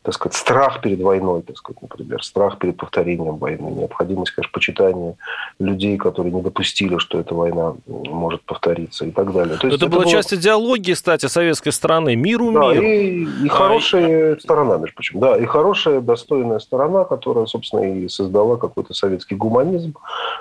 Так 0.02 0.14
сказать, 0.14 0.35
страх 0.35 0.81
перед 0.81 1.00
войной, 1.00 1.42
так 1.42 1.57
сказать, 1.57 1.81
например, 1.81 2.23
страх 2.25 2.59
перед 2.59 2.76
повторением 2.76 3.37
войны, 3.37 3.69
необходимость, 3.71 4.33
конечно, 4.33 4.52
почитания 4.52 5.14
людей, 5.61 5.97
которые 5.97 6.33
не 6.33 6.42
допустили, 6.42 6.99
что 6.99 7.21
эта 7.21 7.33
война 7.33 7.75
может 7.87 8.42
повториться 8.42 9.07
и 9.07 9.12
так 9.12 9.33
далее. 9.33 9.57
То 9.57 9.69
есть 9.69 9.76
это, 9.76 9.87
это 9.87 9.87
была 9.87 10.02
было... 10.02 10.11
часть 10.11 10.35
идеологии, 10.35 10.95
кстати, 10.95 11.26
советской 11.26 11.71
страны. 11.71 12.16
Миру 12.16 12.50
да, 12.50 12.73
мир. 12.73 12.83
И, 12.83 13.25
и 13.45 13.49
а, 13.49 13.50
хорошая 13.50 14.35
и... 14.35 14.40
сторона, 14.40 14.78
между 14.78 14.97
прочим. 14.97 15.21
Да, 15.21 15.38
и 15.38 15.45
хорошая, 15.45 16.00
достойная 16.00 16.59
сторона, 16.59 17.04
которая, 17.04 17.47
собственно, 17.47 17.83
и 17.83 18.09
создала 18.09 18.57
какой-то 18.57 18.95
советский 18.95 19.37
гуманизм, 19.37 19.95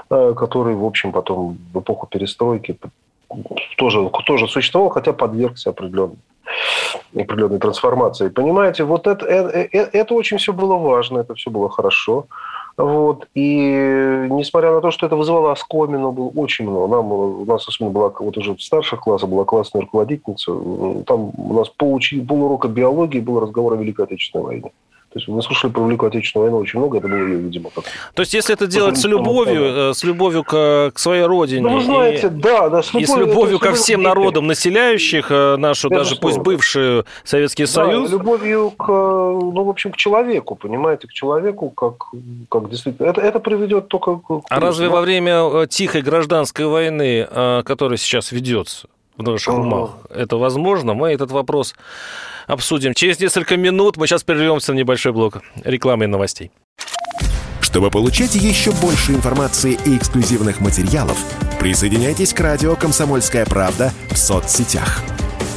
э, 0.10 0.34
который, 0.36 0.74
в 0.74 0.84
общем, 0.84 1.11
потом 1.12 1.58
в 1.74 1.80
эпоху 1.80 2.08
перестройки 2.08 2.78
тоже, 3.78 4.10
тоже 4.26 4.48
существовал, 4.48 4.90
хотя 4.90 5.14
подвергся 5.14 5.70
определенной, 5.70 6.18
определенной 7.16 7.60
трансформации. 7.60 8.30
Понимаете, 8.30 8.84
вот 8.84 9.08
это, 9.08 9.26
это, 9.26 9.58
э, 9.58 9.90
это 9.94 10.14
очень 10.14 10.38
все 10.38 10.54
было 10.54 10.76
важно, 10.76 11.20
это 11.20 11.36
все 11.36 11.50
было 11.50 11.70
хорошо. 11.70 12.26
Вот. 12.78 13.28
И 13.36 14.28
несмотря 14.30 14.72
на 14.72 14.82
то, 14.82 14.92
что 14.92 15.06
это 15.06 15.16
вызывало 15.16 15.52
оскомину, 15.52 16.12
было 16.12 16.30
очень 16.30 16.70
много. 16.70 16.96
Нам, 16.96 17.12
у 17.12 17.46
нас 17.46 17.68
особенно 17.68 17.92
была, 17.92 18.12
вот 18.18 18.38
уже 18.38 18.56
в 18.56 18.62
старших 18.62 19.02
классах 19.02 19.30
была 19.30 19.46
классная 19.46 19.82
руководительница. 19.82 20.52
Там 21.06 21.32
у 21.38 21.54
нас 21.54 21.70
пол, 21.70 22.00
пол 22.28 22.44
урока 22.44 22.68
биологии 22.68 23.20
был 23.20 23.40
разговор 23.40 23.74
о 23.74 23.78
Великой 23.78 24.06
Отечественной 24.06 24.46
войне. 24.46 24.72
То 25.14 25.20
есть 25.20 25.28
мы 25.28 25.42
слушали 25.42 25.74
про 25.74 25.86
Великую 25.86 26.08
Отечественную 26.08 26.52
войну 26.52 26.64
очень 26.64 26.80
много, 26.80 27.00
это 27.00 27.10
было, 27.10 27.18
видимо, 27.18 27.70
как... 27.70 27.84
То 28.14 28.22
есть 28.22 28.34
если 28.34 28.54
это 28.54 28.66
делать 28.66 28.98
с 28.98 29.04
любовью, 29.04 29.90
э, 29.90 29.94
с 29.94 30.06
любовью 30.06 30.46
к, 30.46 30.92
к 30.96 31.00
своей 31.00 31.24
родине, 31.24 31.64
ну, 31.64 31.76
вы 31.76 31.84
знаете, 31.84 32.28
и, 32.28 32.30
да, 32.30 32.70
да, 32.70 32.82
с 32.82 32.94
любовью, 32.94 33.04
и 33.04 33.06
с 33.06 33.18
любовью 33.18 33.60
ко 33.60 33.74
всем 33.74 34.04
народам, 34.04 34.48
населяющих 34.48 35.30
э, 35.30 35.58
нашу, 35.58 35.90
это 35.90 35.98
даже 35.98 36.16
пусть 36.16 36.38
бывший 36.38 37.04
Советский 37.26 37.64
да, 37.64 37.72
Союз... 37.72 38.10
любовью 38.10 38.72
к, 38.72 38.88
ну, 38.88 39.64
в 39.66 39.70
общем, 39.70 39.92
к 39.92 39.98
человеку, 39.98 40.56
понимаете, 40.56 41.10
к 41.10 41.12
человеку, 41.12 41.70
как, 41.72 42.06
как 42.48 42.70
действительно... 42.70 43.08
Это, 43.08 43.20
это 43.20 43.42
приведет 43.42 43.90
только 43.90 44.16
к... 44.16 44.44
А 44.48 44.60
разве 44.62 44.88
во 44.88 45.02
время 45.02 45.64
э, 45.64 45.68
тихой 45.70 46.04
гражданской 46.04 46.66
войны, 46.68 47.28
которая 47.66 47.98
сейчас 47.98 48.32
ведется, 48.32 48.88
в 49.18 49.24
наших 49.24 49.54
умах, 49.54 49.98
это 50.10 50.38
возможно? 50.38 50.94
Мы 50.94 51.12
этот 51.12 51.32
вопрос 51.32 51.76
обсудим. 52.48 52.94
Через 52.94 53.20
несколько 53.20 53.58
минут 53.58 53.98
мы 53.98 54.08
сейчас 54.08 54.24
прервемся 54.24 54.74
на 54.74 54.78
небольшой 54.78 55.12
блок 55.12 55.42
рекламы 55.64 56.06
и 56.06 56.08
новостей. 56.08 56.52
Чтобы 57.62 57.90
получать 57.90 58.36
еще 58.36 58.72
больше 58.74 59.14
информации 59.14 59.80
и 59.86 59.96
эксклюзивных 59.96 60.60
материалов, 60.60 61.18
присоединяйтесь 61.60 62.34
к 62.34 62.40
радио 62.42 62.76
«Комсомольская 62.76 63.46
правда» 63.46 63.94
в 64.10 64.18
соцсетях. 64.18 65.02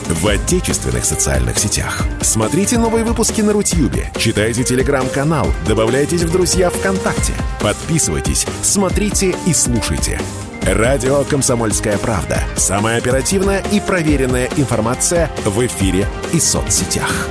В 0.07 0.29
отечественных 0.29 1.05
социальных 1.05 1.59
сетях. 1.59 2.05
Смотрите 2.21 2.79
новые 2.79 3.05
выпуски 3.05 3.41
на 3.41 3.53
Рутьюбе, 3.53 4.13
читайте 4.17 4.63
телеграм-канал, 4.63 5.49
добавляйтесь 5.67 6.23
в 6.23 6.31
друзья 6.31 6.71
ВКонтакте, 6.71 7.33
подписывайтесь, 7.61 8.47
смотрите 8.63 9.35
и 9.47 9.55
слушайте– 9.55 10.21
Радио 10.67 11.25
«Комсомольская 11.25 11.99
правда». 11.99 12.43
Самая 12.57 12.97
оперативная 12.97 13.63
и 13.71 13.81
проверенная 13.81 14.49
информация 14.57 15.31
в 15.45 15.65
эфире 15.67 16.09
и 16.33 16.41
соцсетях. 16.41 17.29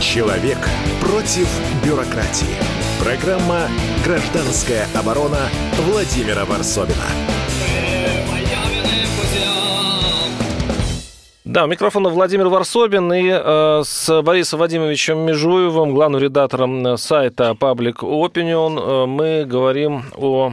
Человек 0.00 0.58
против 1.00 1.48
бюрократии. 1.84 2.46
Программа 3.02 3.62
«Гражданская 4.04 4.86
оборона» 4.94 5.48
Владимира 5.78 6.44
Варсовина. 6.44 7.37
Да, 11.48 11.64
у 11.64 11.66
микрофона 11.66 12.10
Владимир 12.10 12.48
Варсобин 12.48 13.10
и 13.10 13.30
э, 13.30 13.82
с 13.82 14.22
Борисом 14.22 14.60
Вадимовичем 14.60 15.20
Межуевым, 15.20 15.94
главным 15.94 16.20
редактором 16.20 16.98
сайта 16.98 17.56
Public 17.58 18.00
Opinion, 18.00 18.78
э, 18.78 19.06
мы 19.06 19.46
говорим 19.46 20.04
о 20.14 20.52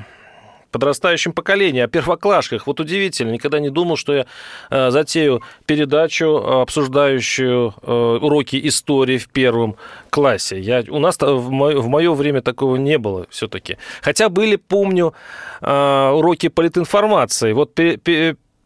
подрастающем 0.71 1.33
поколении, 1.33 1.81
о 1.81 1.89
первоклашках. 1.89 2.65
Вот 2.65 2.79
удивительно, 2.79 3.31
никогда 3.31 3.59
не 3.59 3.69
думал, 3.69 3.97
что 3.97 4.13
я 4.13 4.25
э, 4.69 4.89
затею 4.89 5.41
передачу, 5.65 6.37
обсуждающую 6.61 7.73
э, 7.81 8.19
уроки 8.21 8.57
истории 8.65 9.17
в 9.17 9.27
первом 9.27 9.75
классе. 10.09 10.61
Я, 10.61 10.81
у 10.87 10.99
нас 10.99 11.17
в 11.19 11.49
мое, 11.49 11.77
в 11.77 11.89
мое 11.89 12.13
время 12.13 12.41
такого 12.41 12.77
не 12.77 12.97
было 12.97 13.25
все-таки. 13.29 13.77
Хотя 14.01 14.29
были, 14.29 14.55
помню, 14.55 15.13
э, 15.59 16.09
уроки 16.13 16.47
политинформации. 16.47 17.51
Вот 17.51 17.77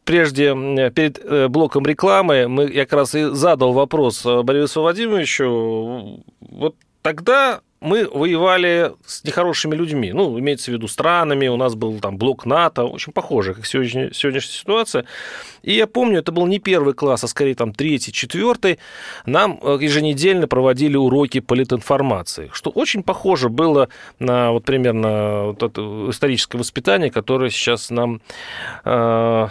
прежде, 0.10 0.56
перед 0.90 1.20
э, 1.24 1.48
блоком 1.50 1.86
рекламы, 1.86 2.48
мы, 2.48 2.68
я 2.72 2.86
как 2.86 2.94
раз 2.94 3.14
и 3.14 3.26
задал 3.26 3.74
вопрос 3.74 4.26
э, 4.26 4.42
Борису 4.42 4.82
Владимировичу. 4.82 6.24
Вот 6.40 6.76
тогда 7.04 7.62
мы 7.80 8.10
воевали 8.12 8.94
с 9.06 9.24
нехорошими 9.24 9.76
людьми, 9.76 10.12
ну, 10.12 10.40
имеется 10.40 10.72
в 10.72 10.74
виду 10.74 10.88
странами, 10.88 11.48
у 11.48 11.58
нас 11.58 11.76
был 11.76 12.00
там 12.00 12.18
блок 12.18 12.48
НАТО, 12.48 12.86
очень 12.86 13.14
похоже, 13.14 13.54
как 13.54 13.68
сегодня, 13.68 14.12
сегодняшняя 14.12 14.58
ситуация. 14.58 15.06
И 15.62 15.74
я 15.74 15.86
помню, 15.86 16.20
это 16.20 16.32
был 16.32 16.48
не 16.48 16.58
первый 16.58 16.96
класс, 16.96 17.24
а 17.24 17.28
скорее 17.28 17.54
там 17.54 17.72
третий, 17.72 18.12
четвертый. 18.12 18.80
Нам 19.28 19.60
э, 19.62 19.78
еженедельно 19.80 20.48
проводили 20.48 20.98
уроки 20.98 21.40
политинформации, 21.40 22.50
что 22.52 22.72
очень 22.72 23.04
похоже 23.04 23.50
было 23.50 23.90
на 24.18 24.54
вот 24.54 24.66
примерно 24.66 25.44
вот 25.50 25.62
это 25.62 26.10
историческое 26.10 26.58
воспитание, 26.58 27.12
которое 27.12 27.52
сейчас 27.52 27.92
нам 27.92 28.22
э, 28.86 29.48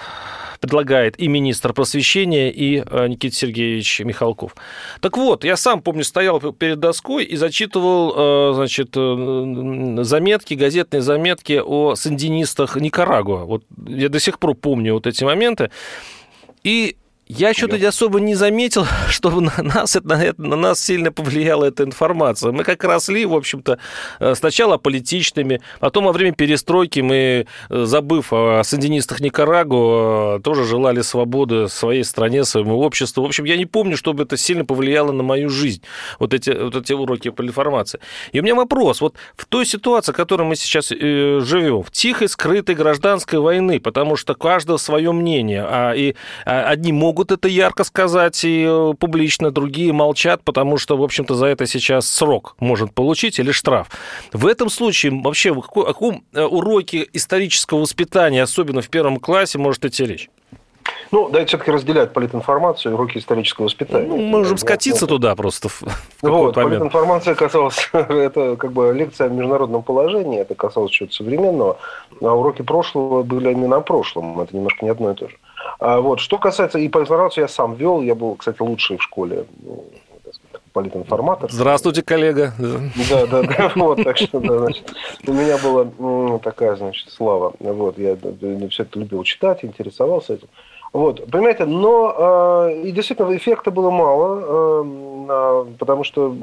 предлагает 0.61 1.21
и 1.21 1.29
министр 1.29 1.73
просвещения, 1.73 2.51
и 2.51 2.83
э, 2.85 3.09
Никита 3.09 3.35
Сергеевич 3.35 4.01
Михалков. 4.01 4.55
Так 5.01 5.17
вот, 5.17 5.45
я 5.45 5.57
сам, 5.57 5.83
помню, 5.83 6.05
стоял 6.05 6.41
перед 6.41 6.81
доской 6.81 7.25
и 7.25 7.37
зачитывал, 7.37 8.53
э, 8.53 8.55
значит, 8.55 8.91
э, 8.97 9.99
заметки, 10.03 10.55
газетные 10.55 11.03
заметки 11.03 11.61
о 11.65 11.95
сандинистах 11.95 12.77
Никарагуа. 12.77 13.45
Вот 13.45 13.65
я 13.87 14.09
до 14.09 14.21
сих 14.21 14.39
пор 14.39 14.55
помню 14.55 14.95
вот 14.95 15.07
эти 15.07 15.25
моменты. 15.25 15.71
И 16.65 16.97
я 17.29 17.53
что-то 17.53 17.77
особо 17.87 18.21
не 18.21 18.35
заметил, 18.35 18.87
что 19.09 19.31
на 19.41 19.53
нас, 19.63 19.97
на, 20.03 20.35
на 20.37 20.57
нас 20.57 20.83
сильно 20.83 21.13
повлияла 21.13 21.67
эта 21.67 21.85
информация. 21.85 22.53
Мы 22.53 22.65
как 22.65 22.83
росли, 22.85 23.27
в 23.27 23.35
общем-то, 23.35 23.79
э, 24.19 24.35
сначала 24.35 24.79
политичными, 24.79 25.61
потом 25.79 26.05
во 26.05 26.13
время 26.13 26.35
перестройки 26.35 27.01
мы, 27.01 27.47
э, 27.69 27.85
забыв 27.85 28.33
о 28.33 28.63
сандинистах 28.65 29.21
Никарагу, 29.21 30.39
э, 30.39 30.41
тоже 30.43 30.65
желали 30.65 31.03
свободы 31.03 31.69
своей 31.69 32.05
стране, 32.05 32.45
своему 32.45 32.79
обществу. 32.79 33.23
В 33.23 33.27
общем, 33.27 33.45
я 33.45 33.57
не 33.57 33.67
помню, 33.67 33.97
чтобы 33.97 34.23
это 34.23 34.37
сильно 34.37 34.65
повлияло 34.65 35.13
на 35.13 35.23
мою 35.23 35.51
жизнь, 35.51 35.83
вот 36.19 36.33
эти, 36.33 36.51
вот 36.51 36.77
эти 36.77 36.95
уроки 36.95 37.29
политинформации. 37.29 38.01
И 38.33 38.41
у 38.41 38.43
меня 38.43 38.55
вопрос, 38.55 39.01
вот 39.01 39.17
в 39.37 39.45
той 39.45 39.67
ситуации, 39.67 40.13
в 40.13 40.17
которой 40.17 40.45
мы 40.45 40.57
сейчас 40.57 40.91
э, 40.93 41.41
живем, 41.43 41.83
в 41.83 41.91
тихой, 41.91 42.29
скрытой 42.29 42.75
гражданской 42.75 43.39
войны, 43.39 43.81
потому 43.81 44.17
что 44.17 44.35
каждое 44.35 44.79
свое 44.79 45.13
мнение, 45.13 45.65
а 45.69 45.93
и 45.93 46.15
а, 46.47 46.63
одни 46.69 46.93
могут 46.93 47.18
могут 47.19 47.33
это 47.33 47.49
ярко 47.49 47.83
сказать 47.83 48.45
и 48.45 48.65
э, 48.65 48.95
публично, 48.97 49.51
другие 49.51 49.93
молчат, 49.93 50.45
потому 50.45 50.79
что, 50.79 50.97
в 50.97 51.03
общем-то, 51.03 51.35
за 51.35 51.47
это 51.47 51.67
сейчас 51.67 52.09
срок 52.09 52.55
может 52.61 52.95
получить 52.95 53.41
или 53.41 53.51
штраф. 53.51 53.89
В 54.33 54.47
этом 54.47 54.71
случае 54.71 55.21
вообще 55.21 55.53
о 55.53 55.61
каком 55.61 56.23
э, 56.33 56.45
уроке 56.45 57.09
исторического 57.13 57.81
воспитания, 57.81 58.41
особенно 58.41 58.83
в 58.83 58.89
первом 58.89 59.17
классе, 59.17 59.59
может 59.59 59.85
идти 59.85 60.05
речь? 60.05 60.31
Ну, 61.11 61.29
да, 61.31 61.45
все-таки 61.45 61.71
разделяют 61.71 62.13
политинформацию 62.13 62.93
и 62.93 62.95
уроки 62.95 63.19
исторического 63.19 63.65
воспитания. 63.65 64.07
Ну, 64.07 64.17
мы 64.17 64.39
можем 64.39 64.59
скатиться 64.59 65.07
вот, 65.07 65.11
туда 65.11 65.35
просто 65.35 65.69
в 65.69 65.83
Вот, 66.23 66.55
политинформация 66.55 67.35
касалась, 67.35 67.89
это 67.93 68.57
как 68.57 68.73
бы 68.73 68.93
лекция 68.93 69.29
о 69.29 69.31
международном 69.31 69.83
положении, 69.83 70.41
это 70.41 70.55
касалось 70.55 70.91
чего-то 70.91 71.15
современного, 71.15 71.79
а 72.21 72.35
уроки 72.35 72.63
прошлого 72.63 73.23
были 73.23 73.51
именно 73.53 73.77
о 73.77 73.81
прошлом, 73.81 74.41
это 74.41 74.55
немножко 74.55 74.85
не 74.85 74.91
одно 74.91 75.13
и 75.13 75.15
то 75.15 75.29
же. 75.29 75.37
А 75.79 76.01
вот, 76.01 76.21
что 76.21 76.39
касается, 76.39 76.79
и 76.79 76.89
политинформацию 76.89 77.43
я 77.43 77.49
сам 77.49 77.75
вел, 77.75 78.03
я 78.03 78.15
был, 78.15 78.35
кстати, 78.37 78.61
лучший 78.61 78.99
в 78.99 79.03
школе 79.03 79.47
ну, 79.63 79.85
политинформатор. 80.73 81.51
Здравствуйте, 81.51 82.03
коллега. 82.03 82.53
Да, 82.59 83.27
да, 83.27 83.43
да, 83.43 83.73
вот, 83.77 84.03
так 84.05 84.17
что, 84.17 84.41
да, 84.41 84.59
значит, 84.59 84.93
у 85.27 85.33
меня 85.33 85.57
была 85.59 86.39
такая, 86.39 86.77
значит, 86.77 87.11
слава, 87.11 87.55
вот, 87.59 87.99
я 87.99 88.17
все 88.71 88.83
это 88.83 88.99
любил 88.99 89.23
читать, 89.25 89.65
интересовался 89.65 90.35
этим. 90.35 90.49
Вот, 90.93 91.31
понимаете, 91.31 91.67
но 91.67 92.67
э, 92.71 92.83
и 92.85 92.93
действительно 92.93 93.37
эффекта 93.37 93.71
было 93.71 93.91
мало, 93.91 94.85
э, 95.29 95.65
потому 95.79 96.05
что 96.05 96.35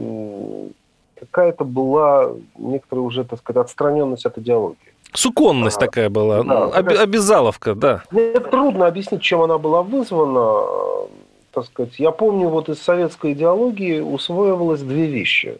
какая-то 1.19 1.63
была 1.63 2.31
некоторая 2.57 3.05
уже, 3.05 3.23
так 3.23 3.39
сказать, 3.39 3.65
отстраненность 3.65 4.25
от 4.25 4.37
идеологии. 4.37 4.93
Суконность 5.13 5.77
а, 5.77 5.79
такая 5.79 6.09
была, 6.09 6.43
да, 6.43 6.65
об, 6.65 6.89
обязаловка, 6.89 7.73
да. 7.73 8.03
Мне 8.11 8.39
трудно 8.39 8.87
объяснить, 8.87 9.21
чем 9.21 9.41
она 9.41 9.57
была 9.57 9.81
вызвана. 9.81 11.07
Так 11.51 11.65
сказать. 11.65 11.97
Я 11.99 12.11
помню, 12.11 12.49
вот 12.49 12.67
из 12.67 12.81
советской 12.81 13.31
идеологии 13.31 14.01
усвоивалось 14.01 14.81
две 14.81 15.05
вещи. 15.05 15.57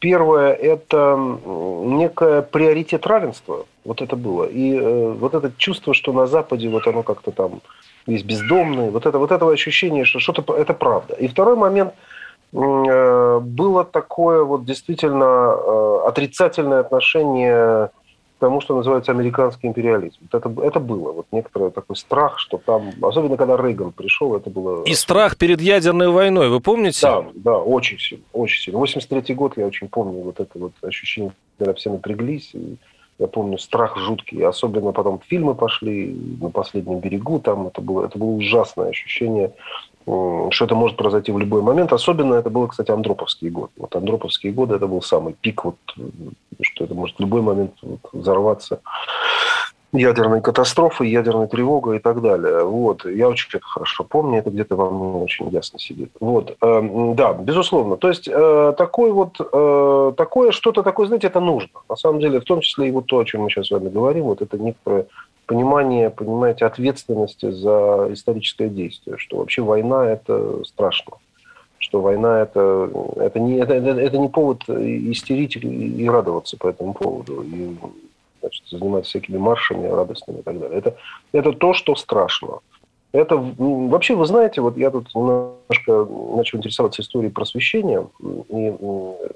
Первое– 0.00 0.52
это 0.52 1.16
некое 1.46 2.42
приоритет 2.42 3.06
равенства. 3.06 3.64
Вот 3.84 4.02
это 4.02 4.16
было. 4.16 4.44
И 4.44 4.74
э, 4.76 5.12
вот 5.12 5.34
это 5.34 5.52
чувство, 5.56 5.94
что 5.94 6.12
на 6.12 6.26
Западе 6.26 6.68
вот 6.68 6.86
оно 6.88 7.04
как-то 7.04 7.30
там 7.30 7.60
есть 8.06 8.24
бездомные, 8.24 8.90
вот, 8.90 9.06
это, 9.06 9.18
вот 9.18 9.32
этого 9.32 9.52
ощущения, 9.52 10.04
что 10.04 10.18
что-то 10.18 10.54
это 10.54 10.74
правда. 10.74 11.14
И 11.14 11.28
второй 11.28 11.56
момент 11.56 11.94
э, 12.52 13.40
было 13.40 13.84
такое 13.84 14.44
вот 14.44 14.64
действительно 14.64 15.54
э, 15.56 16.08
отрицательное 16.08 16.80
отношение 16.80 17.90
тому, 18.44 18.60
что 18.60 18.76
называется 18.76 19.12
американский 19.12 19.68
империализм. 19.68 20.18
Это, 20.30 20.52
это 20.62 20.78
было. 20.80 21.12
Вот 21.12 21.26
некоторый 21.32 21.70
такой 21.70 21.96
страх, 21.96 22.38
что 22.38 22.58
там, 22.58 22.92
особенно 23.00 23.38
когда 23.38 23.56
Рейган 23.56 23.92
пришел, 23.92 24.36
это 24.36 24.50
было... 24.50 24.84
И 24.84 24.94
страх 24.94 25.38
перед 25.38 25.62
ядерной 25.62 26.08
войной, 26.08 26.50
вы 26.50 26.60
помните? 26.60 27.00
Да, 27.02 27.24
да, 27.34 27.58
очень 27.58 27.98
сильно, 27.98 28.24
очень 28.34 28.60
сильно. 28.60 28.78
83 28.80 29.34
год 29.34 29.56
я 29.56 29.66
очень 29.66 29.88
помню 29.88 30.20
вот 30.20 30.40
это 30.40 30.58
вот 30.58 30.72
ощущение, 30.82 31.32
когда 31.58 31.72
все 31.72 31.90
напряглись, 31.90 32.50
и 32.52 32.76
я 33.18 33.26
помню 33.26 33.58
страх 33.58 33.96
жуткий, 33.96 34.44
особенно 34.44 34.92
потом 34.92 35.20
фильмы 35.26 35.54
пошли 35.54 36.14
на 36.40 36.50
последнем 36.50 37.00
берегу, 37.00 37.38
там 37.38 37.66
это 37.68 37.80
было, 37.80 38.06
это 38.06 38.18
было 38.18 38.30
ужасное 38.30 38.90
ощущение 38.90 39.52
что 40.04 40.66
это 40.66 40.74
может 40.74 40.96
произойти 40.96 41.32
в 41.32 41.38
любой 41.38 41.62
момент. 41.62 41.92
Особенно 41.92 42.34
это 42.34 42.50
было, 42.50 42.66
кстати, 42.66 42.90
Андроповские 42.90 43.50
годы. 43.50 43.72
Вот 43.78 43.96
Андроповские 43.96 44.52
годы 44.52 44.74
это 44.74 44.86
был 44.86 45.00
самый 45.00 45.32
пик, 45.32 45.64
вот, 45.64 45.76
что 46.60 46.84
это 46.84 46.94
может 46.94 47.16
в 47.16 47.20
любой 47.20 47.40
момент 47.40 47.72
вот, 47.82 48.00
взорваться 48.12 48.80
ядерной 49.94 50.40
катастрофы, 50.40 51.06
ядерной 51.06 51.46
тревогой 51.46 51.96
и 51.96 52.00
так 52.00 52.20
далее. 52.20 52.64
Вот. 52.64 53.04
Я 53.04 53.28
очень 53.28 53.60
хорошо 53.60 54.04
помню, 54.04 54.40
это 54.40 54.50
где-то 54.50 54.76
во 54.76 54.90
мне 54.90 55.22
очень 55.22 55.48
ясно 55.50 55.78
сидит. 55.78 56.10
Вот. 56.20 56.56
Эм, 56.60 57.14
да, 57.14 57.32
безусловно. 57.32 57.96
То 57.96 58.08
есть 58.08 58.28
э, 58.28 58.74
такой 58.76 59.12
вот, 59.12 59.36
э, 59.40 60.12
такое 60.16 60.50
что-то 60.50 60.82
такое, 60.82 61.06
знаете, 61.06 61.28
это 61.28 61.40
нужно. 61.40 61.80
На 61.88 61.96
самом 61.96 62.20
деле, 62.20 62.40
в 62.40 62.44
том 62.44 62.60
числе 62.60 62.88
и 62.88 62.90
вот 62.90 63.06
то, 63.06 63.18
о 63.18 63.24
чем 63.24 63.42
мы 63.42 63.50
сейчас 63.50 63.68
с 63.68 63.70
вами 63.70 63.88
говорим, 63.88 64.24
вот 64.24 64.42
это 64.42 64.58
некоторое 64.58 65.06
понимание, 65.46 66.10
понимаете, 66.10 66.66
ответственности 66.66 67.50
за 67.50 68.08
историческое 68.10 68.68
действие, 68.68 69.16
что 69.18 69.38
вообще 69.38 69.62
война– 69.62 70.06
это 70.10 70.64
страшно, 70.64 71.14
что 71.78 72.00
война 72.00 72.40
это, 72.40 72.90
это, 73.16 73.38
не, 73.40 73.58
это, 73.58 73.74
это 73.74 74.18
не 74.18 74.28
повод 74.28 74.68
истерить 74.68 75.56
и 75.56 76.08
радоваться 76.08 76.56
по 76.56 76.68
этому 76.68 76.94
поводу, 76.94 77.42
и 77.42 77.76
значит, 78.44 78.68
заниматься 78.68 79.10
всякими 79.10 79.38
маршами 79.38 79.86
радостными 79.88 80.38
и 80.38 80.42
так 80.42 80.58
далее. 80.58 80.78
Это, 80.78 80.96
это 81.32 81.52
то, 81.52 81.72
что 81.72 81.94
страшно. 81.96 82.60
Это 83.12 83.36
вообще, 83.36 84.16
вы 84.16 84.26
знаете, 84.26 84.60
вот 84.60 84.76
я 84.76 84.90
тут 84.90 85.14
немножко 85.14 86.06
начал 86.36 86.58
интересоваться 86.58 87.02
историей 87.02 87.30
просвещения, 87.30 88.06
и, 88.48 88.72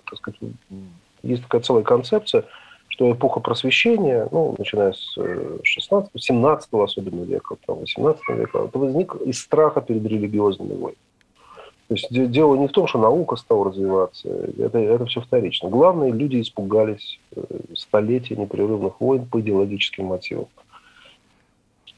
так 0.04 0.18
сказать, 0.18 0.40
есть 1.22 1.42
такая 1.42 1.60
целая 1.60 1.84
концепция– 1.84 2.44
что 2.98 3.12
эпоха 3.12 3.38
просвещения, 3.38 4.28
ну, 4.32 4.56
начиная 4.58 4.92
с 4.92 5.14
16 5.62 6.10
э, 6.12 6.18
17 6.18 6.68
особенно 6.72 7.22
века, 7.22 7.56
там, 7.64 7.78
18 7.78 8.20
века, 8.30 8.58
это 8.64 8.78
возник 8.78 9.14
из 9.14 9.40
страха 9.40 9.80
перед 9.80 10.04
религиозными 10.04 10.74
войнами. 10.74 10.96
То 11.88 11.94
есть 11.94 12.30
дело 12.30 12.54
не 12.56 12.68
в 12.68 12.72
том, 12.72 12.86
что 12.86 12.98
наука 12.98 13.36
стала 13.36 13.66
развиваться, 13.66 14.28
это, 14.28 14.78
это 14.78 15.06
все 15.06 15.22
вторично. 15.22 15.70
Главное, 15.70 16.12
люди 16.12 16.38
испугались 16.38 17.18
э, 17.34 17.42
столетия 17.74 18.36
непрерывных 18.36 19.00
войн 19.00 19.24
по 19.24 19.40
идеологическим 19.40 20.04
мотивам. 20.04 20.48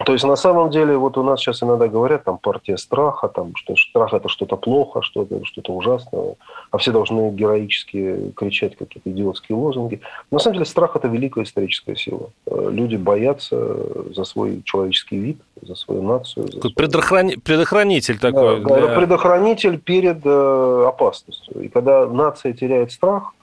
То 0.05 0.15
есть 0.15 0.25
на 0.25 0.37
самом 0.37 0.71
деле 0.71 0.97
вот 0.97 1.19
у 1.19 1.23
нас 1.23 1.41
сейчас 1.41 1.63
иногда 1.63 1.87
говорят 1.87 2.25
там 2.25 2.39
партия 2.39 2.79
страха, 2.79 3.29
там 3.29 3.55
что 3.55 3.77
страх 3.77 4.15
это 4.15 4.29
что-то 4.29 4.57
плохо, 4.57 5.03
что-то 5.03 5.45
что-то 5.45 5.73
ужасное, 5.73 6.37
а 6.71 6.79
все 6.79 6.91
должны 6.91 7.31
героически 7.31 8.33
кричать 8.35 8.77
какие-то 8.77 9.11
идиотские 9.11 9.59
лозунги. 9.59 10.01
На 10.31 10.39
самом 10.39 10.55
деле 10.55 10.65
страх 10.65 10.97
это 10.97 11.09
великая 11.09 11.45
историческая 11.45 11.97
сила. 11.97 12.31
Э, 12.47 12.71
люди 12.71 12.97
боятся 12.97 14.15
за 14.15 14.25
свой 14.25 14.63
человеческий 14.65 15.19
вид, 15.19 15.39
за 15.61 15.75
свою 15.75 16.03
нацию. 16.03 16.47
За 16.51 16.61
свой... 16.61 16.73
Предохрани... 16.73 17.37
Предохранитель 17.37 18.19
такой. 18.19 18.61
Да, 18.63 18.81
для... 18.81 18.97
Предохранитель 18.97 19.79
перед 19.79 20.25
э, 20.25 20.85
опасностью. 20.89 21.63
И 21.63 21.69
когда 21.69 22.07
нация 22.07 22.55
теряет 22.55 22.91
страх, 22.91 23.35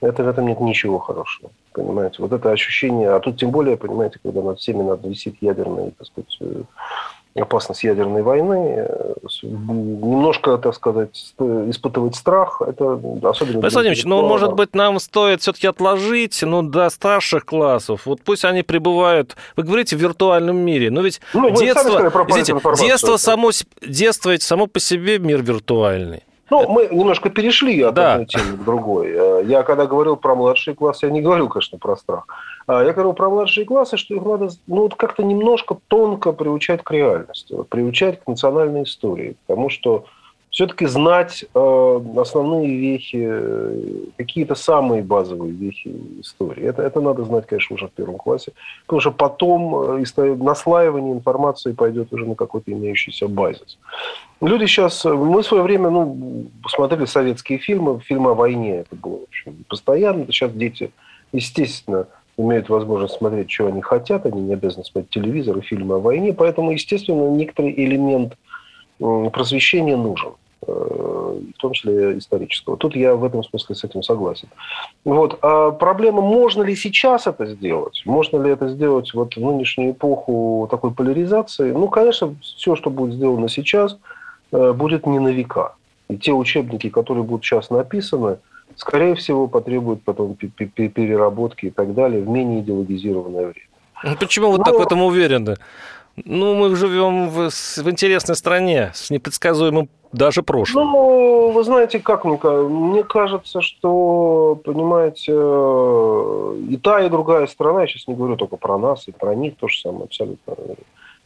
это 0.00 0.22
в 0.24 0.28
этом 0.28 0.46
нет 0.46 0.60
ничего 0.60 0.98
хорошего. 0.98 1.50
Понимаете, 1.76 2.16
вот 2.20 2.32
это 2.32 2.50
ощущение, 2.50 3.10
а 3.10 3.20
тут 3.20 3.36
тем 3.36 3.50
более, 3.50 3.76
понимаете, 3.76 4.18
когда 4.22 4.40
над 4.40 4.58
всеми 4.58 4.82
надо 4.82 5.06
висит 5.08 5.36
ядерная, 5.42 5.90
так 5.90 6.06
сказать, 6.06 6.38
э, 6.40 6.62
опасность 7.38 7.84
ядерной 7.84 8.22
войны, 8.22 8.86
э, 8.88 9.14
немножко, 9.42 10.56
так 10.56 10.74
сказать, 10.74 11.34
испытывать 11.38 12.16
страх, 12.16 12.62
это 12.66 12.98
особенно... 13.24 13.60
Владимирович, 13.60 14.04
ну, 14.04 14.26
может 14.26 14.54
быть, 14.54 14.74
нам 14.74 14.98
стоит 15.00 15.42
все-таки 15.42 15.66
отложить, 15.66 16.42
ну, 16.42 16.62
до 16.62 16.88
старших 16.88 17.44
классов, 17.44 18.06
вот 18.06 18.22
пусть 18.22 18.46
они 18.46 18.62
пребывают, 18.62 19.36
вы 19.54 19.64
говорите, 19.64 19.96
в 19.96 20.00
виртуальном 20.00 20.56
мире, 20.56 20.90
но 20.90 21.02
ведь 21.02 21.20
ну, 21.34 21.50
детство, 21.50 21.90
сказали, 21.90 22.08
извините, 22.30 22.86
детство, 22.86 23.16
само, 23.18 23.50
детство 23.86 24.30
ведь 24.30 24.42
само 24.42 24.66
по 24.66 24.80
себе 24.80 25.18
мир 25.18 25.42
виртуальный. 25.42 26.22
Ну, 26.50 26.68
мы 26.68 26.88
немножко 26.90 27.28
перешли 27.28 27.80
от 27.82 27.94
да. 27.94 28.14
одной 28.14 28.26
темы 28.26 28.56
к 28.56 28.64
другой. 28.64 29.08
Э, 29.10 29.42
я 29.44 29.62
когда 29.62 29.86
говорил 29.86 30.16
про 30.16 30.34
младшие 30.34 30.74
классы, 30.74 31.06
я 31.06 31.12
не 31.12 31.20
говорил, 31.20 31.48
конечно, 31.48 31.78
про 31.78 31.96
страх. 31.96 32.26
А 32.66 32.84
я 32.84 32.92
говорил 32.92 33.14
про 33.14 33.28
младшие 33.30 33.66
классы, 33.66 33.96
что 33.96 34.14
их 34.14 34.22
надо 34.24 34.48
ну, 34.66 34.82
вот 34.82 34.94
как-то 34.94 35.24
немножко 35.24 35.76
тонко 35.88 36.32
приучать 36.32 36.82
к 36.82 36.90
реальности, 36.90 37.56
приучать 37.68 38.22
к 38.22 38.28
национальной 38.28 38.84
истории. 38.84 39.36
Потому 39.46 39.70
что 39.70 40.04
все-таки 40.56 40.86
знать 40.86 41.44
э, 41.54 42.00
основные 42.16 42.74
вехи, 42.76 43.28
э, 43.30 43.80
какие-то 44.16 44.54
самые 44.54 45.02
базовые 45.02 45.52
вехи 45.52 45.94
истории. 46.20 46.64
Это, 46.64 46.80
это 46.80 47.02
надо 47.02 47.24
знать, 47.24 47.46
конечно, 47.46 47.74
уже 47.74 47.88
в 47.88 47.90
первом 47.90 48.16
классе. 48.16 48.52
Потому 48.86 49.00
что 49.00 49.10
потом 49.10 50.00
э, 50.00 50.04
наслаивание 50.16 51.12
информации 51.12 51.72
пойдет 51.72 52.10
уже 52.10 52.24
на 52.24 52.36
какой-то 52.36 52.72
имеющийся 52.72 53.28
базис. 53.28 53.76
Люди 54.40 54.64
сейчас... 54.64 55.04
Мы 55.04 55.42
в 55.42 55.46
свое 55.46 55.62
время 55.62 55.90
ну, 55.90 56.46
посмотрели 56.62 57.04
советские 57.04 57.58
фильмы, 57.58 58.00
фильмы 58.00 58.30
о 58.30 58.34
войне. 58.34 58.76
Это 58.76 58.96
было, 58.96 59.18
в 59.18 59.24
общем, 59.24 59.62
постоянно. 59.68 60.24
Сейчас 60.28 60.52
дети, 60.52 60.90
естественно, 61.32 62.06
имеют 62.38 62.70
возможность 62.70 63.16
смотреть, 63.16 63.50
что 63.50 63.66
они 63.66 63.82
хотят. 63.82 64.24
Они 64.24 64.40
не 64.40 64.54
обязаны 64.54 64.84
смотреть 64.84 65.10
телевизор 65.10 65.58
и 65.58 65.60
фильмы 65.60 65.96
о 65.96 66.00
войне. 66.00 66.32
Поэтому, 66.32 66.70
естественно, 66.70 67.28
некоторый 67.28 67.74
элемент 67.76 68.38
просвещения 68.98 69.98
нужен. 69.98 70.32
В 70.62 71.58
том 71.58 71.72
числе 71.72 72.18
исторического. 72.18 72.76
Тут 72.76 72.96
я 72.96 73.14
в 73.14 73.24
этом 73.24 73.44
смысле 73.44 73.74
с 73.74 73.84
этим 73.84 74.02
согласен. 74.02 74.48
Вот. 75.04 75.38
А 75.42 75.70
проблема, 75.70 76.22
можно 76.22 76.62
ли 76.62 76.74
сейчас 76.74 77.26
это 77.26 77.46
сделать? 77.46 78.02
Можно 78.04 78.42
ли 78.42 78.50
это 78.50 78.68
сделать 78.68 79.12
вот 79.14 79.36
в 79.36 79.40
нынешнюю 79.40 79.92
эпоху 79.92 80.66
такой 80.70 80.92
поляризации? 80.92 81.72
Ну, 81.72 81.88
конечно, 81.88 82.34
все, 82.40 82.74
что 82.74 82.90
будет 82.90 83.14
сделано 83.14 83.48
сейчас, 83.48 83.98
э, 84.52 84.72
будет 84.72 85.06
не 85.06 85.18
на 85.18 85.28
века. 85.28 85.74
И 86.08 86.16
те 86.16 86.32
учебники, 86.32 86.88
которые 86.88 87.24
будут 87.24 87.44
сейчас 87.44 87.70
написаны, 87.70 88.38
скорее 88.76 89.14
всего, 89.14 89.46
потребуют 89.48 90.02
потом 90.02 90.34
переработки 90.34 91.66
и 91.66 91.70
так 91.70 91.94
далее 91.94 92.22
в 92.22 92.28
менее 92.28 92.60
идеологизированное 92.60 93.46
время. 93.46 93.66
Ну, 94.04 94.16
почему 94.16 94.50
вы 94.50 94.58
Но... 94.58 94.64
так 94.64 94.74
в 94.74 94.80
этом 94.80 95.02
уверены? 95.02 95.56
Ну, 96.24 96.54
мы 96.54 96.74
живем 96.76 97.28
в, 97.28 97.50
в 97.50 97.90
интересной 97.90 98.36
стране 98.36 98.90
с 98.94 99.10
непредсказуемым 99.10 99.88
даже 100.12 100.42
прошлым. 100.42 100.90
Ну, 100.90 101.50
вы 101.50 101.64
знаете, 101.64 101.98
как 101.98 102.24
мне, 102.24 102.38
мне 102.42 103.04
кажется, 103.04 103.60
что, 103.60 104.58
понимаете, 104.64 105.32
э, 105.34 106.56
и 106.70 106.76
та, 106.78 107.02
и 107.02 107.10
другая 107.10 107.46
страна, 107.46 107.82
я 107.82 107.86
сейчас 107.86 108.08
не 108.08 108.14
говорю 108.14 108.36
только 108.36 108.56
про 108.56 108.78
нас, 108.78 109.08
и 109.08 109.12
про 109.12 109.34
них 109.34 109.56
то 109.56 109.68
же 109.68 109.78
самое 109.78 110.04
абсолютно. 110.04 110.54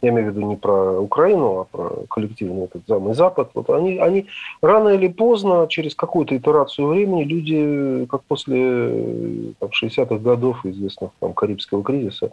Я 0.02 0.10
имею 0.10 0.30
в 0.32 0.34
виду 0.34 0.46
не 0.46 0.56
про 0.56 0.98
Украину, 0.98 1.60
а 1.60 1.64
про 1.64 2.04
коллективный 2.08 2.64
этот 2.64 2.82
самый 2.88 3.14
Запад. 3.14 3.50
Вот 3.54 3.68
они, 3.68 3.98
они 3.98 4.26
рано 4.62 4.88
или 4.88 5.08
поздно, 5.08 5.66
через 5.68 5.94
какую-то 5.94 6.36
итерацию 6.36 6.88
времени, 6.88 7.24
люди, 7.24 8.06
как 8.06 8.22
после 8.22 9.52
там, 9.58 9.68
60-х 9.68 10.16
годов 10.16 10.64
известных 10.64 11.10
там, 11.20 11.34
Карибского 11.34 11.82
кризиса, 11.84 12.32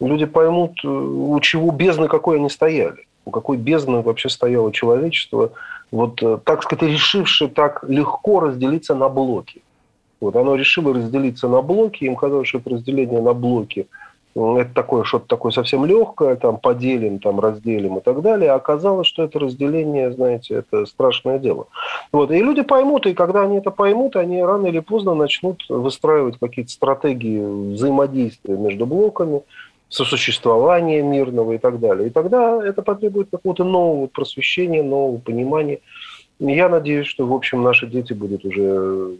люди 0.00 0.24
поймут, 0.26 0.72
э, 0.84 0.88
у 0.88 1.38
чего 1.40 1.70
бездны 1.70 2.08
какой 2.08 2.38
они 2.38 2.50
стояли, 2.50 3.06
у 3.24 3.30
какой 3.30 3.56
бездны 3.56 4.02
вообще 4.02 4.28
стояло 4.28 4.72
человечество, 4.72 5.52
вот 5.90 6.22
э, 6.22 6.38
так 6.44 6.62
сказать, 6.62 6.82
решившее 6.82 7.48
так 7.48 7.84
легко 7.88 8.40
разделиться 8.40 8.94
на 8.94 9.08
блоки. 9.08 9.62
Вот 10.20 10.36
оно 10.36 10.54
решило 10.54 10.94
разделиться 10.94 11.48
на 11.48 11.60
блоки, 11.60 12.04
им 12.04 12.16
казалось, 12.16 12.48
что 12.48 12.58
это 12.58 12.70
разделение 12.70 13.20
на 13.20 13.34
блоки 13.34 13.86
это 14.34 14.74
такое 14.74 15.04
что-то 15.04 15.26
такое 15.28 15.52
совсем 15.52 15.84
легкое, 15.84 16.34
там 16.34 16.58
поделим, 16.58 17.20
там 17.20 17.38
разделим 17.38 17.98
и 17.98 18.00
так 18.00 18.20
далее. 18.20 18.50
А 18.50 18.56
оказалось, 18.56 19.06
что 19.06 19.22
это 19.22 19.38
разделение, 19.38 20.12
знаете, 20.12 20.56
это 20.56 20.86
страшное 20.86 21.38
дело. 21.38 21.68
Вот. 22.10 22.32
И 22.32 22.38
люди 22.38 22.62
поймут, 22.62 23.06
и 23.06 23.14
когда 23.14 23.42
они 23.42 23.58
это 23.58 23.70
поймут, 23.70 24.16
они 24.16 24.42
рано 24.42 24.66
или 24.66 24.80
поздно 24.80 25.14
начнут 25.14 25.64
выстраивать 25.68 26.38
какие-то 26.40 26.72
стратегии 26.72 27.74
взаимодействия 27.74 28.56
между 28.56 28.86
блоками, 28.86 29.42
сосуществования 29.94 31.02
мирного 31.02 31.52
и 31.52 31.58
так 31.58 31.78
далее. 31.78 32.08
И 32.08 32.10
тогда 32.10 32.60
это 32.64 32.82
потребует 32.82 33.28
какого-то 33.30 33.64
нового 33.64 34.08
просвещения, 34.08 34.82
нового 34.82 35.18
понимания. 35.18 35.78
Я 36.40 36.68
надеюсь, 36.68 37.06
что, 37.06 37.26
в 37.26 37.32
общем, 37.32 37.62
наши 37.62 37.86
дети 37.86 38.12
будут 38.12 38.44
уже, 38.44 38.62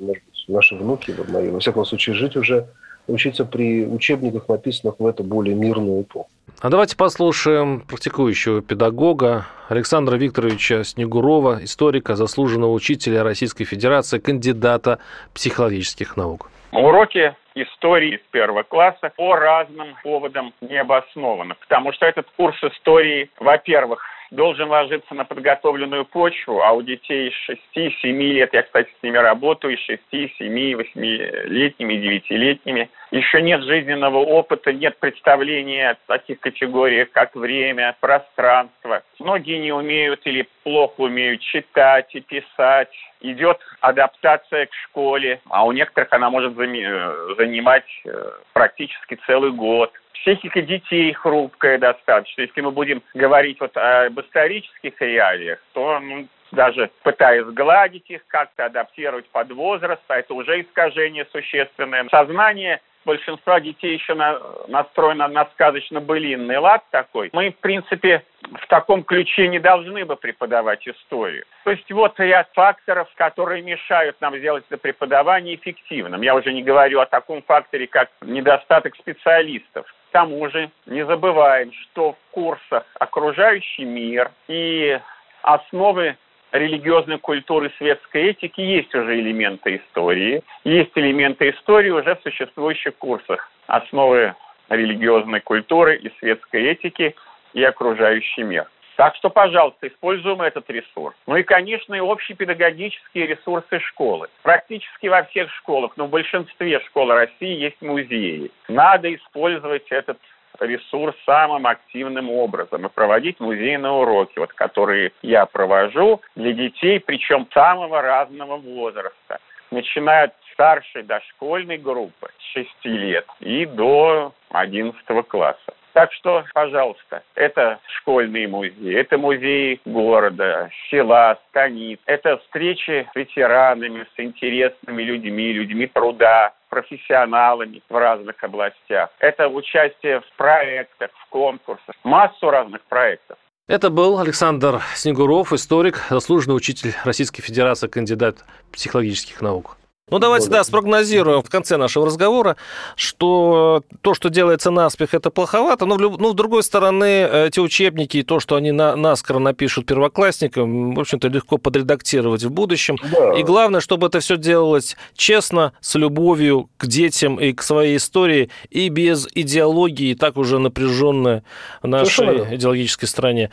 может 0.01 0.23
быть, 0.25 0.45
наши 0.49 0.75
внуки, 0.75 1.15
мои, 1.29 1.51
во 1.51 1.61
всяком 1.61 1.85
случае, 1.85 2.17
жить 2.17 2.37
уже, 2.37 2.67
учиться 3.07 3.45
при 3.45 3.87
учебниках, 3.87 4.49
написанных 4.49 4.97
в 4.99 5.07
эту 5.07 5.23
более 5.23 5.55
мирную 5.55 6.03
эпоху. 6.03 6.29
А 6.61 6.71
давайте 6.71 6.97
послушаем 6.97 7.81
практикующего 7.81 8.63
педагога 8.63 9.47
Александра 9.69 10.17
Викторовича 10.17 10.83
Снегурова, 10.83 11.61
историка, 11.63 12.17
заслуженного 12.17 12.73
учителя 12.73 13.23
Российской 13.23 13.65
Федерации, 13.65 14.19
кандидата 14.19 14.99
психологических 15.35 16.17
наук. 16.17 16.51
Уроки 16.75 17.33
истории 17.55 18.17
с 18.17 18.33
первого 18.33 18.65
класса 18.65 19.13
по 19.17 19.37
разным 19.37 19.95
поводам 20.03 20.53
не 20.61 20.77
обоснованы, 20.77 21.55
потому 21.55 21.93
что 21.93 22.05
этот 22.05 22.27
курс 22.37 22.57
истории, 22.65 23.31
во-первых, 23.39 24.05
должен 24.33 24.69
ложиться 24.69 25.15
на 25.15 25.25
подготовленную 25.25 26.05
почву, 26.05 26.63
а 26.63 26.73
у 26.73 26.83
детей 26.83 27.33
6-7 27.77 27.93
лет, 28.03 28.53
я, 28.53 28.63
кстати, 28.63 28.91
с 28.99 29.03
ними 29.05 29.19
работаю, 29.19 29.79
6, 29.79 30.03
7, 30.11 30.29
8-летними, 30.41 31.95
9-летними, 31.95 32.91
еще 33.13 33.43
нет 33.43 33.63
жизненного 33.63 34.19
опыта, 34.19 34.73
нет 34.73 34.99
представления 34.99 35.91
о 35.91 35.97
таких 36.07 36.41
категориях, 36.41 37.11
как 37.13 37.37
время, 37.37 37.95
пространство. 38.01 39.03
Многие 39.21 39.59
не 39.59 39.73
умеют 39.73 40.23
или 40.25 40.49
плохо 40.65 41.03
умеют 41.03 41.41
читать 41.41 42.13
и 42.15 42.21
писать. 42.21 42.93
Идет 43.25 43.59
адаптация 43.81 44.67
к 44.67 44.75
школе, 44.85 45.41
а 45.49 45.65
у 45.65 45.73
некоторых 45.73 46.13
она 46.13 46.29
может 46.29 46.53
э, 46.53 47.35
занимать 47.39 47.87
э, 48.05 48.33
практически 48.53 49.19
целый 49.27 49.51
год 49.51 49.91
психика 50.13 50.61
детей 50.61 51.11
хрупкая 51.15 51.79
достаточно. 51.79 52.43
Если 52.43 52.61
мы 52.61 52.71
будем 52.71 53.03
говорить 53.15 53.61
вот 53.61 53.75
об 53.77 54.21
исторических 54.21 55.01
реалиях, 55.01 55.59
то 55.73 56.01
ну, 56.01 56.29
даже 56.53 56.91
пытаясь 57.03 57.47
сгладить 57.47 58.11
их, 58.11 58.21
как-то 58.27 58.67
адаптировать 58.67 59.29
под 59.31 59.53
возраст, 59.53 60.03
а 60.09 60.19
это 60.19 60.35
уже 60.35 60.61
искажение 60.61 61.27
существенное. 61.33 62.07
Сознание 62.11 62.83
большинства 63.07 63.59
детей 63.59 63.95
еще 63.95 64.15
на, 64.15 64.39
настроено 64.69 65.29
на 65.29 65.47
сказочно-былинный 65.47 66.59
лад 66.59 66.85
такой. 66.91 67.31
Мы, 67.33 67.51
в 67.51 67.57
принципе, 67.57 68.23
в 68.53 68.67
таком 68.69 69.03
ключе 69.03 69.49
не 69.49 69.59
должны 69.59 70.05
бы 70.05 70.17
преподавать 70.17 70.87
историю. 70.87 71.45
То 71.65 71.71
есть 71.71 71.91
вот 71.91 72.19
ряд 72.19 72.49
факторов, 72.55 73.09
которые 73.15 73.63
мешают 73.63 74.21
нам 74.21 74.37
сделать 74.37 74.65
это 74.69 74.79
преподавание 74.79 75.57
эффективным. 75.57 76.23
Я 76.23 76.35
уже 76.35 76.53
не 76.53 76.63
говорю 76.63 77.01
о 77.01 77.07
таком 77.07 77.43
факторе, 77.43 77.87
как 77.87 78.11
недостаток 78.23 78.97
специалистов. 78.97 79.87
К 79.87 80.13
тому 80.13 80.49
же 80.51 80.71
не 80.87 81.05
забываем, 81.05 81.73
что 81.73 82.13
в 82.13 82.17
курсах 82.31 82.85
окружающий 82.99 83.85
мир 83.85 84.31
и 84.49 84.99
основы 85.43 86.17
религиозной 86.53 87.19
культуры 87.19 87.73
светской 87.79 88.31
этики 88.31 88.61
есть 88.61 88.95
уже 88.95 89.19
элементы 89.19 89.77
истории. 89.77 90.43
Есть 90.63 90.93
элементы 90.95 91.51
истории 91.51 91.91
уже 91.91 92.15
в 92.15 92.23
существующих 92.23 92.95
курсах. 92.97 93.51
Основы 93.67 94.35
религиозной 94.69 95.41
культуры 95.41 95.97
и 95.97 96.11
светской 96.19 96.65
этики 96.65 97.15
и 97.55 97.63
окружающий 97.63 98.43
мир. 98.43 98.67
Так 98.97 99.17
что, 99.17 99.29
пожалуйста, 99.29 99.89
используем 99.89 100.41
этот 100.43 100.71
ресурс. 100.71 101.17
Ну 101.27 101.37
и, 101.37 101.43
конечно, 101.43 101.95
и 101.95 102.01
общепедагогические 102.01 103.27
ресурсы 103.27 103.81
школы. 103.81 104.29
Практически 104.43 105.09
во 105.09 105.25
всех 105.25 105.51
школах, 105.55 105.93
но 105.97 106.07
в 106.07 106.11
большинстве 106.11 106.79
школ 106.81 107.11
России 107.11 107.59
есть 107.59 107.83
музеи. 107.83 108.53
Надо 108.69 109.13
использовать 109.13 109.91
этот 109.91 110.19
ресурс 110.61 111.17
самым 111.27 111.67
активным 111.67 112.31
образом 112.31 112.87
и 112.87 112.89
проводить 112.89 113.41
музейные 113.41 113.91
уроки, 113.91 114.39
вот, 114.39 114.53
которые 114.53 115.13
я 115.23 115.47
провожу 115.47 116.21
для 116.37 116.53
детей, 116.53 117.01
причем 117.01 117.49
самого 117.53 118.01
разного 118.01 118.57
возраста, 118.57 119.41
начиная 119.73 120.27
от 120.27 120.35
старшей 120.53 121.03
дошкольной 121.03 121.79
группы 121.79 122.31
с 122.39 122.53
6 122.53 122.69
лет 122.85 123.27
и 123.41 123.67
до 123.67 124.33
11 124.51 125.05
класса. 125.27 125.74
Так 125.95 126.13
что, 126.13 126.45
пожалуйста, 126.53 127.23
это 127.37 127.79
школьные 127.99 128.49
музеи, 128.49 128.97
это 128.97 129.17
музеи 129.17 129.81
города, 129.85 130.69
села, 130.91 131.39
станиц, 131.49 132.01
это 132.07 132.39
встречи 132.39 133.07
с 133.13 133.15
ветеранами, 133.15 134.05
с 134.17 134.21
интересными 134.21 135.05
людьми, 135.05 135.53
людьми 135.53 135.87
труда, 135.87 136.53
профессионалами 136.69 137.81
в 137.89 137.97
разных 137.97 138.43
областях. 138.43 139.11
Это 139.21 139.47
участие 139.47 140.21
в 140.21 140.37
проектах, 140.37 141.11
в 141.13 141.29
конкурсах, 141.29 141.95
массу 142.03 142.51
разных 142.51 142.83
проектов. 142.83 143.39
Это 143.69 143.89
был 143.89 144.19
Александр 144.19 144.81
Снегуров, 144.97 145.53
историк, 145.53 145.99
заслуженный 146.11 146.57
учитель 146.57 146.93
Российской 147.05 147.41
Федерации, 147.41 147.87
кандидат 147.87 148.39
психологических 148.73 149.41
наук. 149.41 149.77
Ну, 150.11 150.19
давайте, 150.19 150.51
да, 150.51 150.63
спрогнозируем 150.65 151.43
в 151.43 151.49
конце 151.49 151.79
нашего 151.79 152.05
разговора, 152.05 152.57
что 152.95 153.83
то, 154.03 154.13
что 154.13 154.29
делается 154.29 154.71
наспех, 154.71 155.15
это 155.15 155.31
плоховато, 155.31 155.87
но, 155.87 155.97
ну, 155.97 156.31
с 156.31 156.35
другой 156.35 156.63
стороны, 156.63 157.25
эти 157.25 157.59
учебники 157.59 158.19
и 158.19 158.23
то, 158.23 158.39
что 158.39 158.57
они 158.57 158.71
на, 158.71 158.97
наскоро 158.97 159.39
напишут 159.39 159.87
первоклассникам, 159.87 160.95
в 160.95 161.01
общем-то, 161.01 161.29
легко 161.29 161.57
подредактировать 161.57 162.45
в 162.45 162.51
будущем. 162.51 162.99
Да. 163.11 163.33
И 163.33 163.43
главное, 163.43 163.81
чтобы 163.81 164.09
это 164.09 164.21
все 164.21 164.37
делалось 164.37 164.95
честно, 165.17 165.73
с 165.81 165.95
любовью 165.95 166.69
к 166.77 166.87
детям 166.87 167.41
и 167.41 167.55
к 167.55 167.63
своей 167.63 167.97
истории, 167.97 168.51
и 168.69 168.91
без 168.91 169.27
идеологии, 169.35 170.11
и 170.11 170.15
так 170.15 170.37
уже 170.37 170.59
напряженной 170.59 171.45
в 171.83 171.89
нашей 171.89 172.11
Совершенно. 172.11 172.55
идеологической 172.55 173.09
стране. 173.09 173.49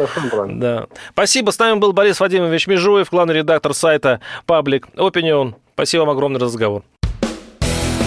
Да. 0.50 0.88
Спасибо. 1.14 1.52
С 1.52 1.60
нами 1.60 1.80
был 1.80 1.94
Борис 1.94 2.20
Вадимович 2.20 2.68
Межуев, 2.68 3.10
главный 3.10 3.36
редактор 3.36 3.74
сайта 3.74 4.20
Public 4.46 4.94
Opinion. 4.96 5.56
Спасибо 5.74 6.02
вам 6.02 6.12
огромный 6.12 6.40
разговор. 6.40 6.84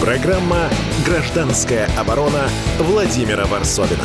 Программа 0.01 0.69
«Гражданская 1.07 1.89
оборона» 1.99 2.49
Владимира 2.79 3.47
Варсовина. 3.47 4.05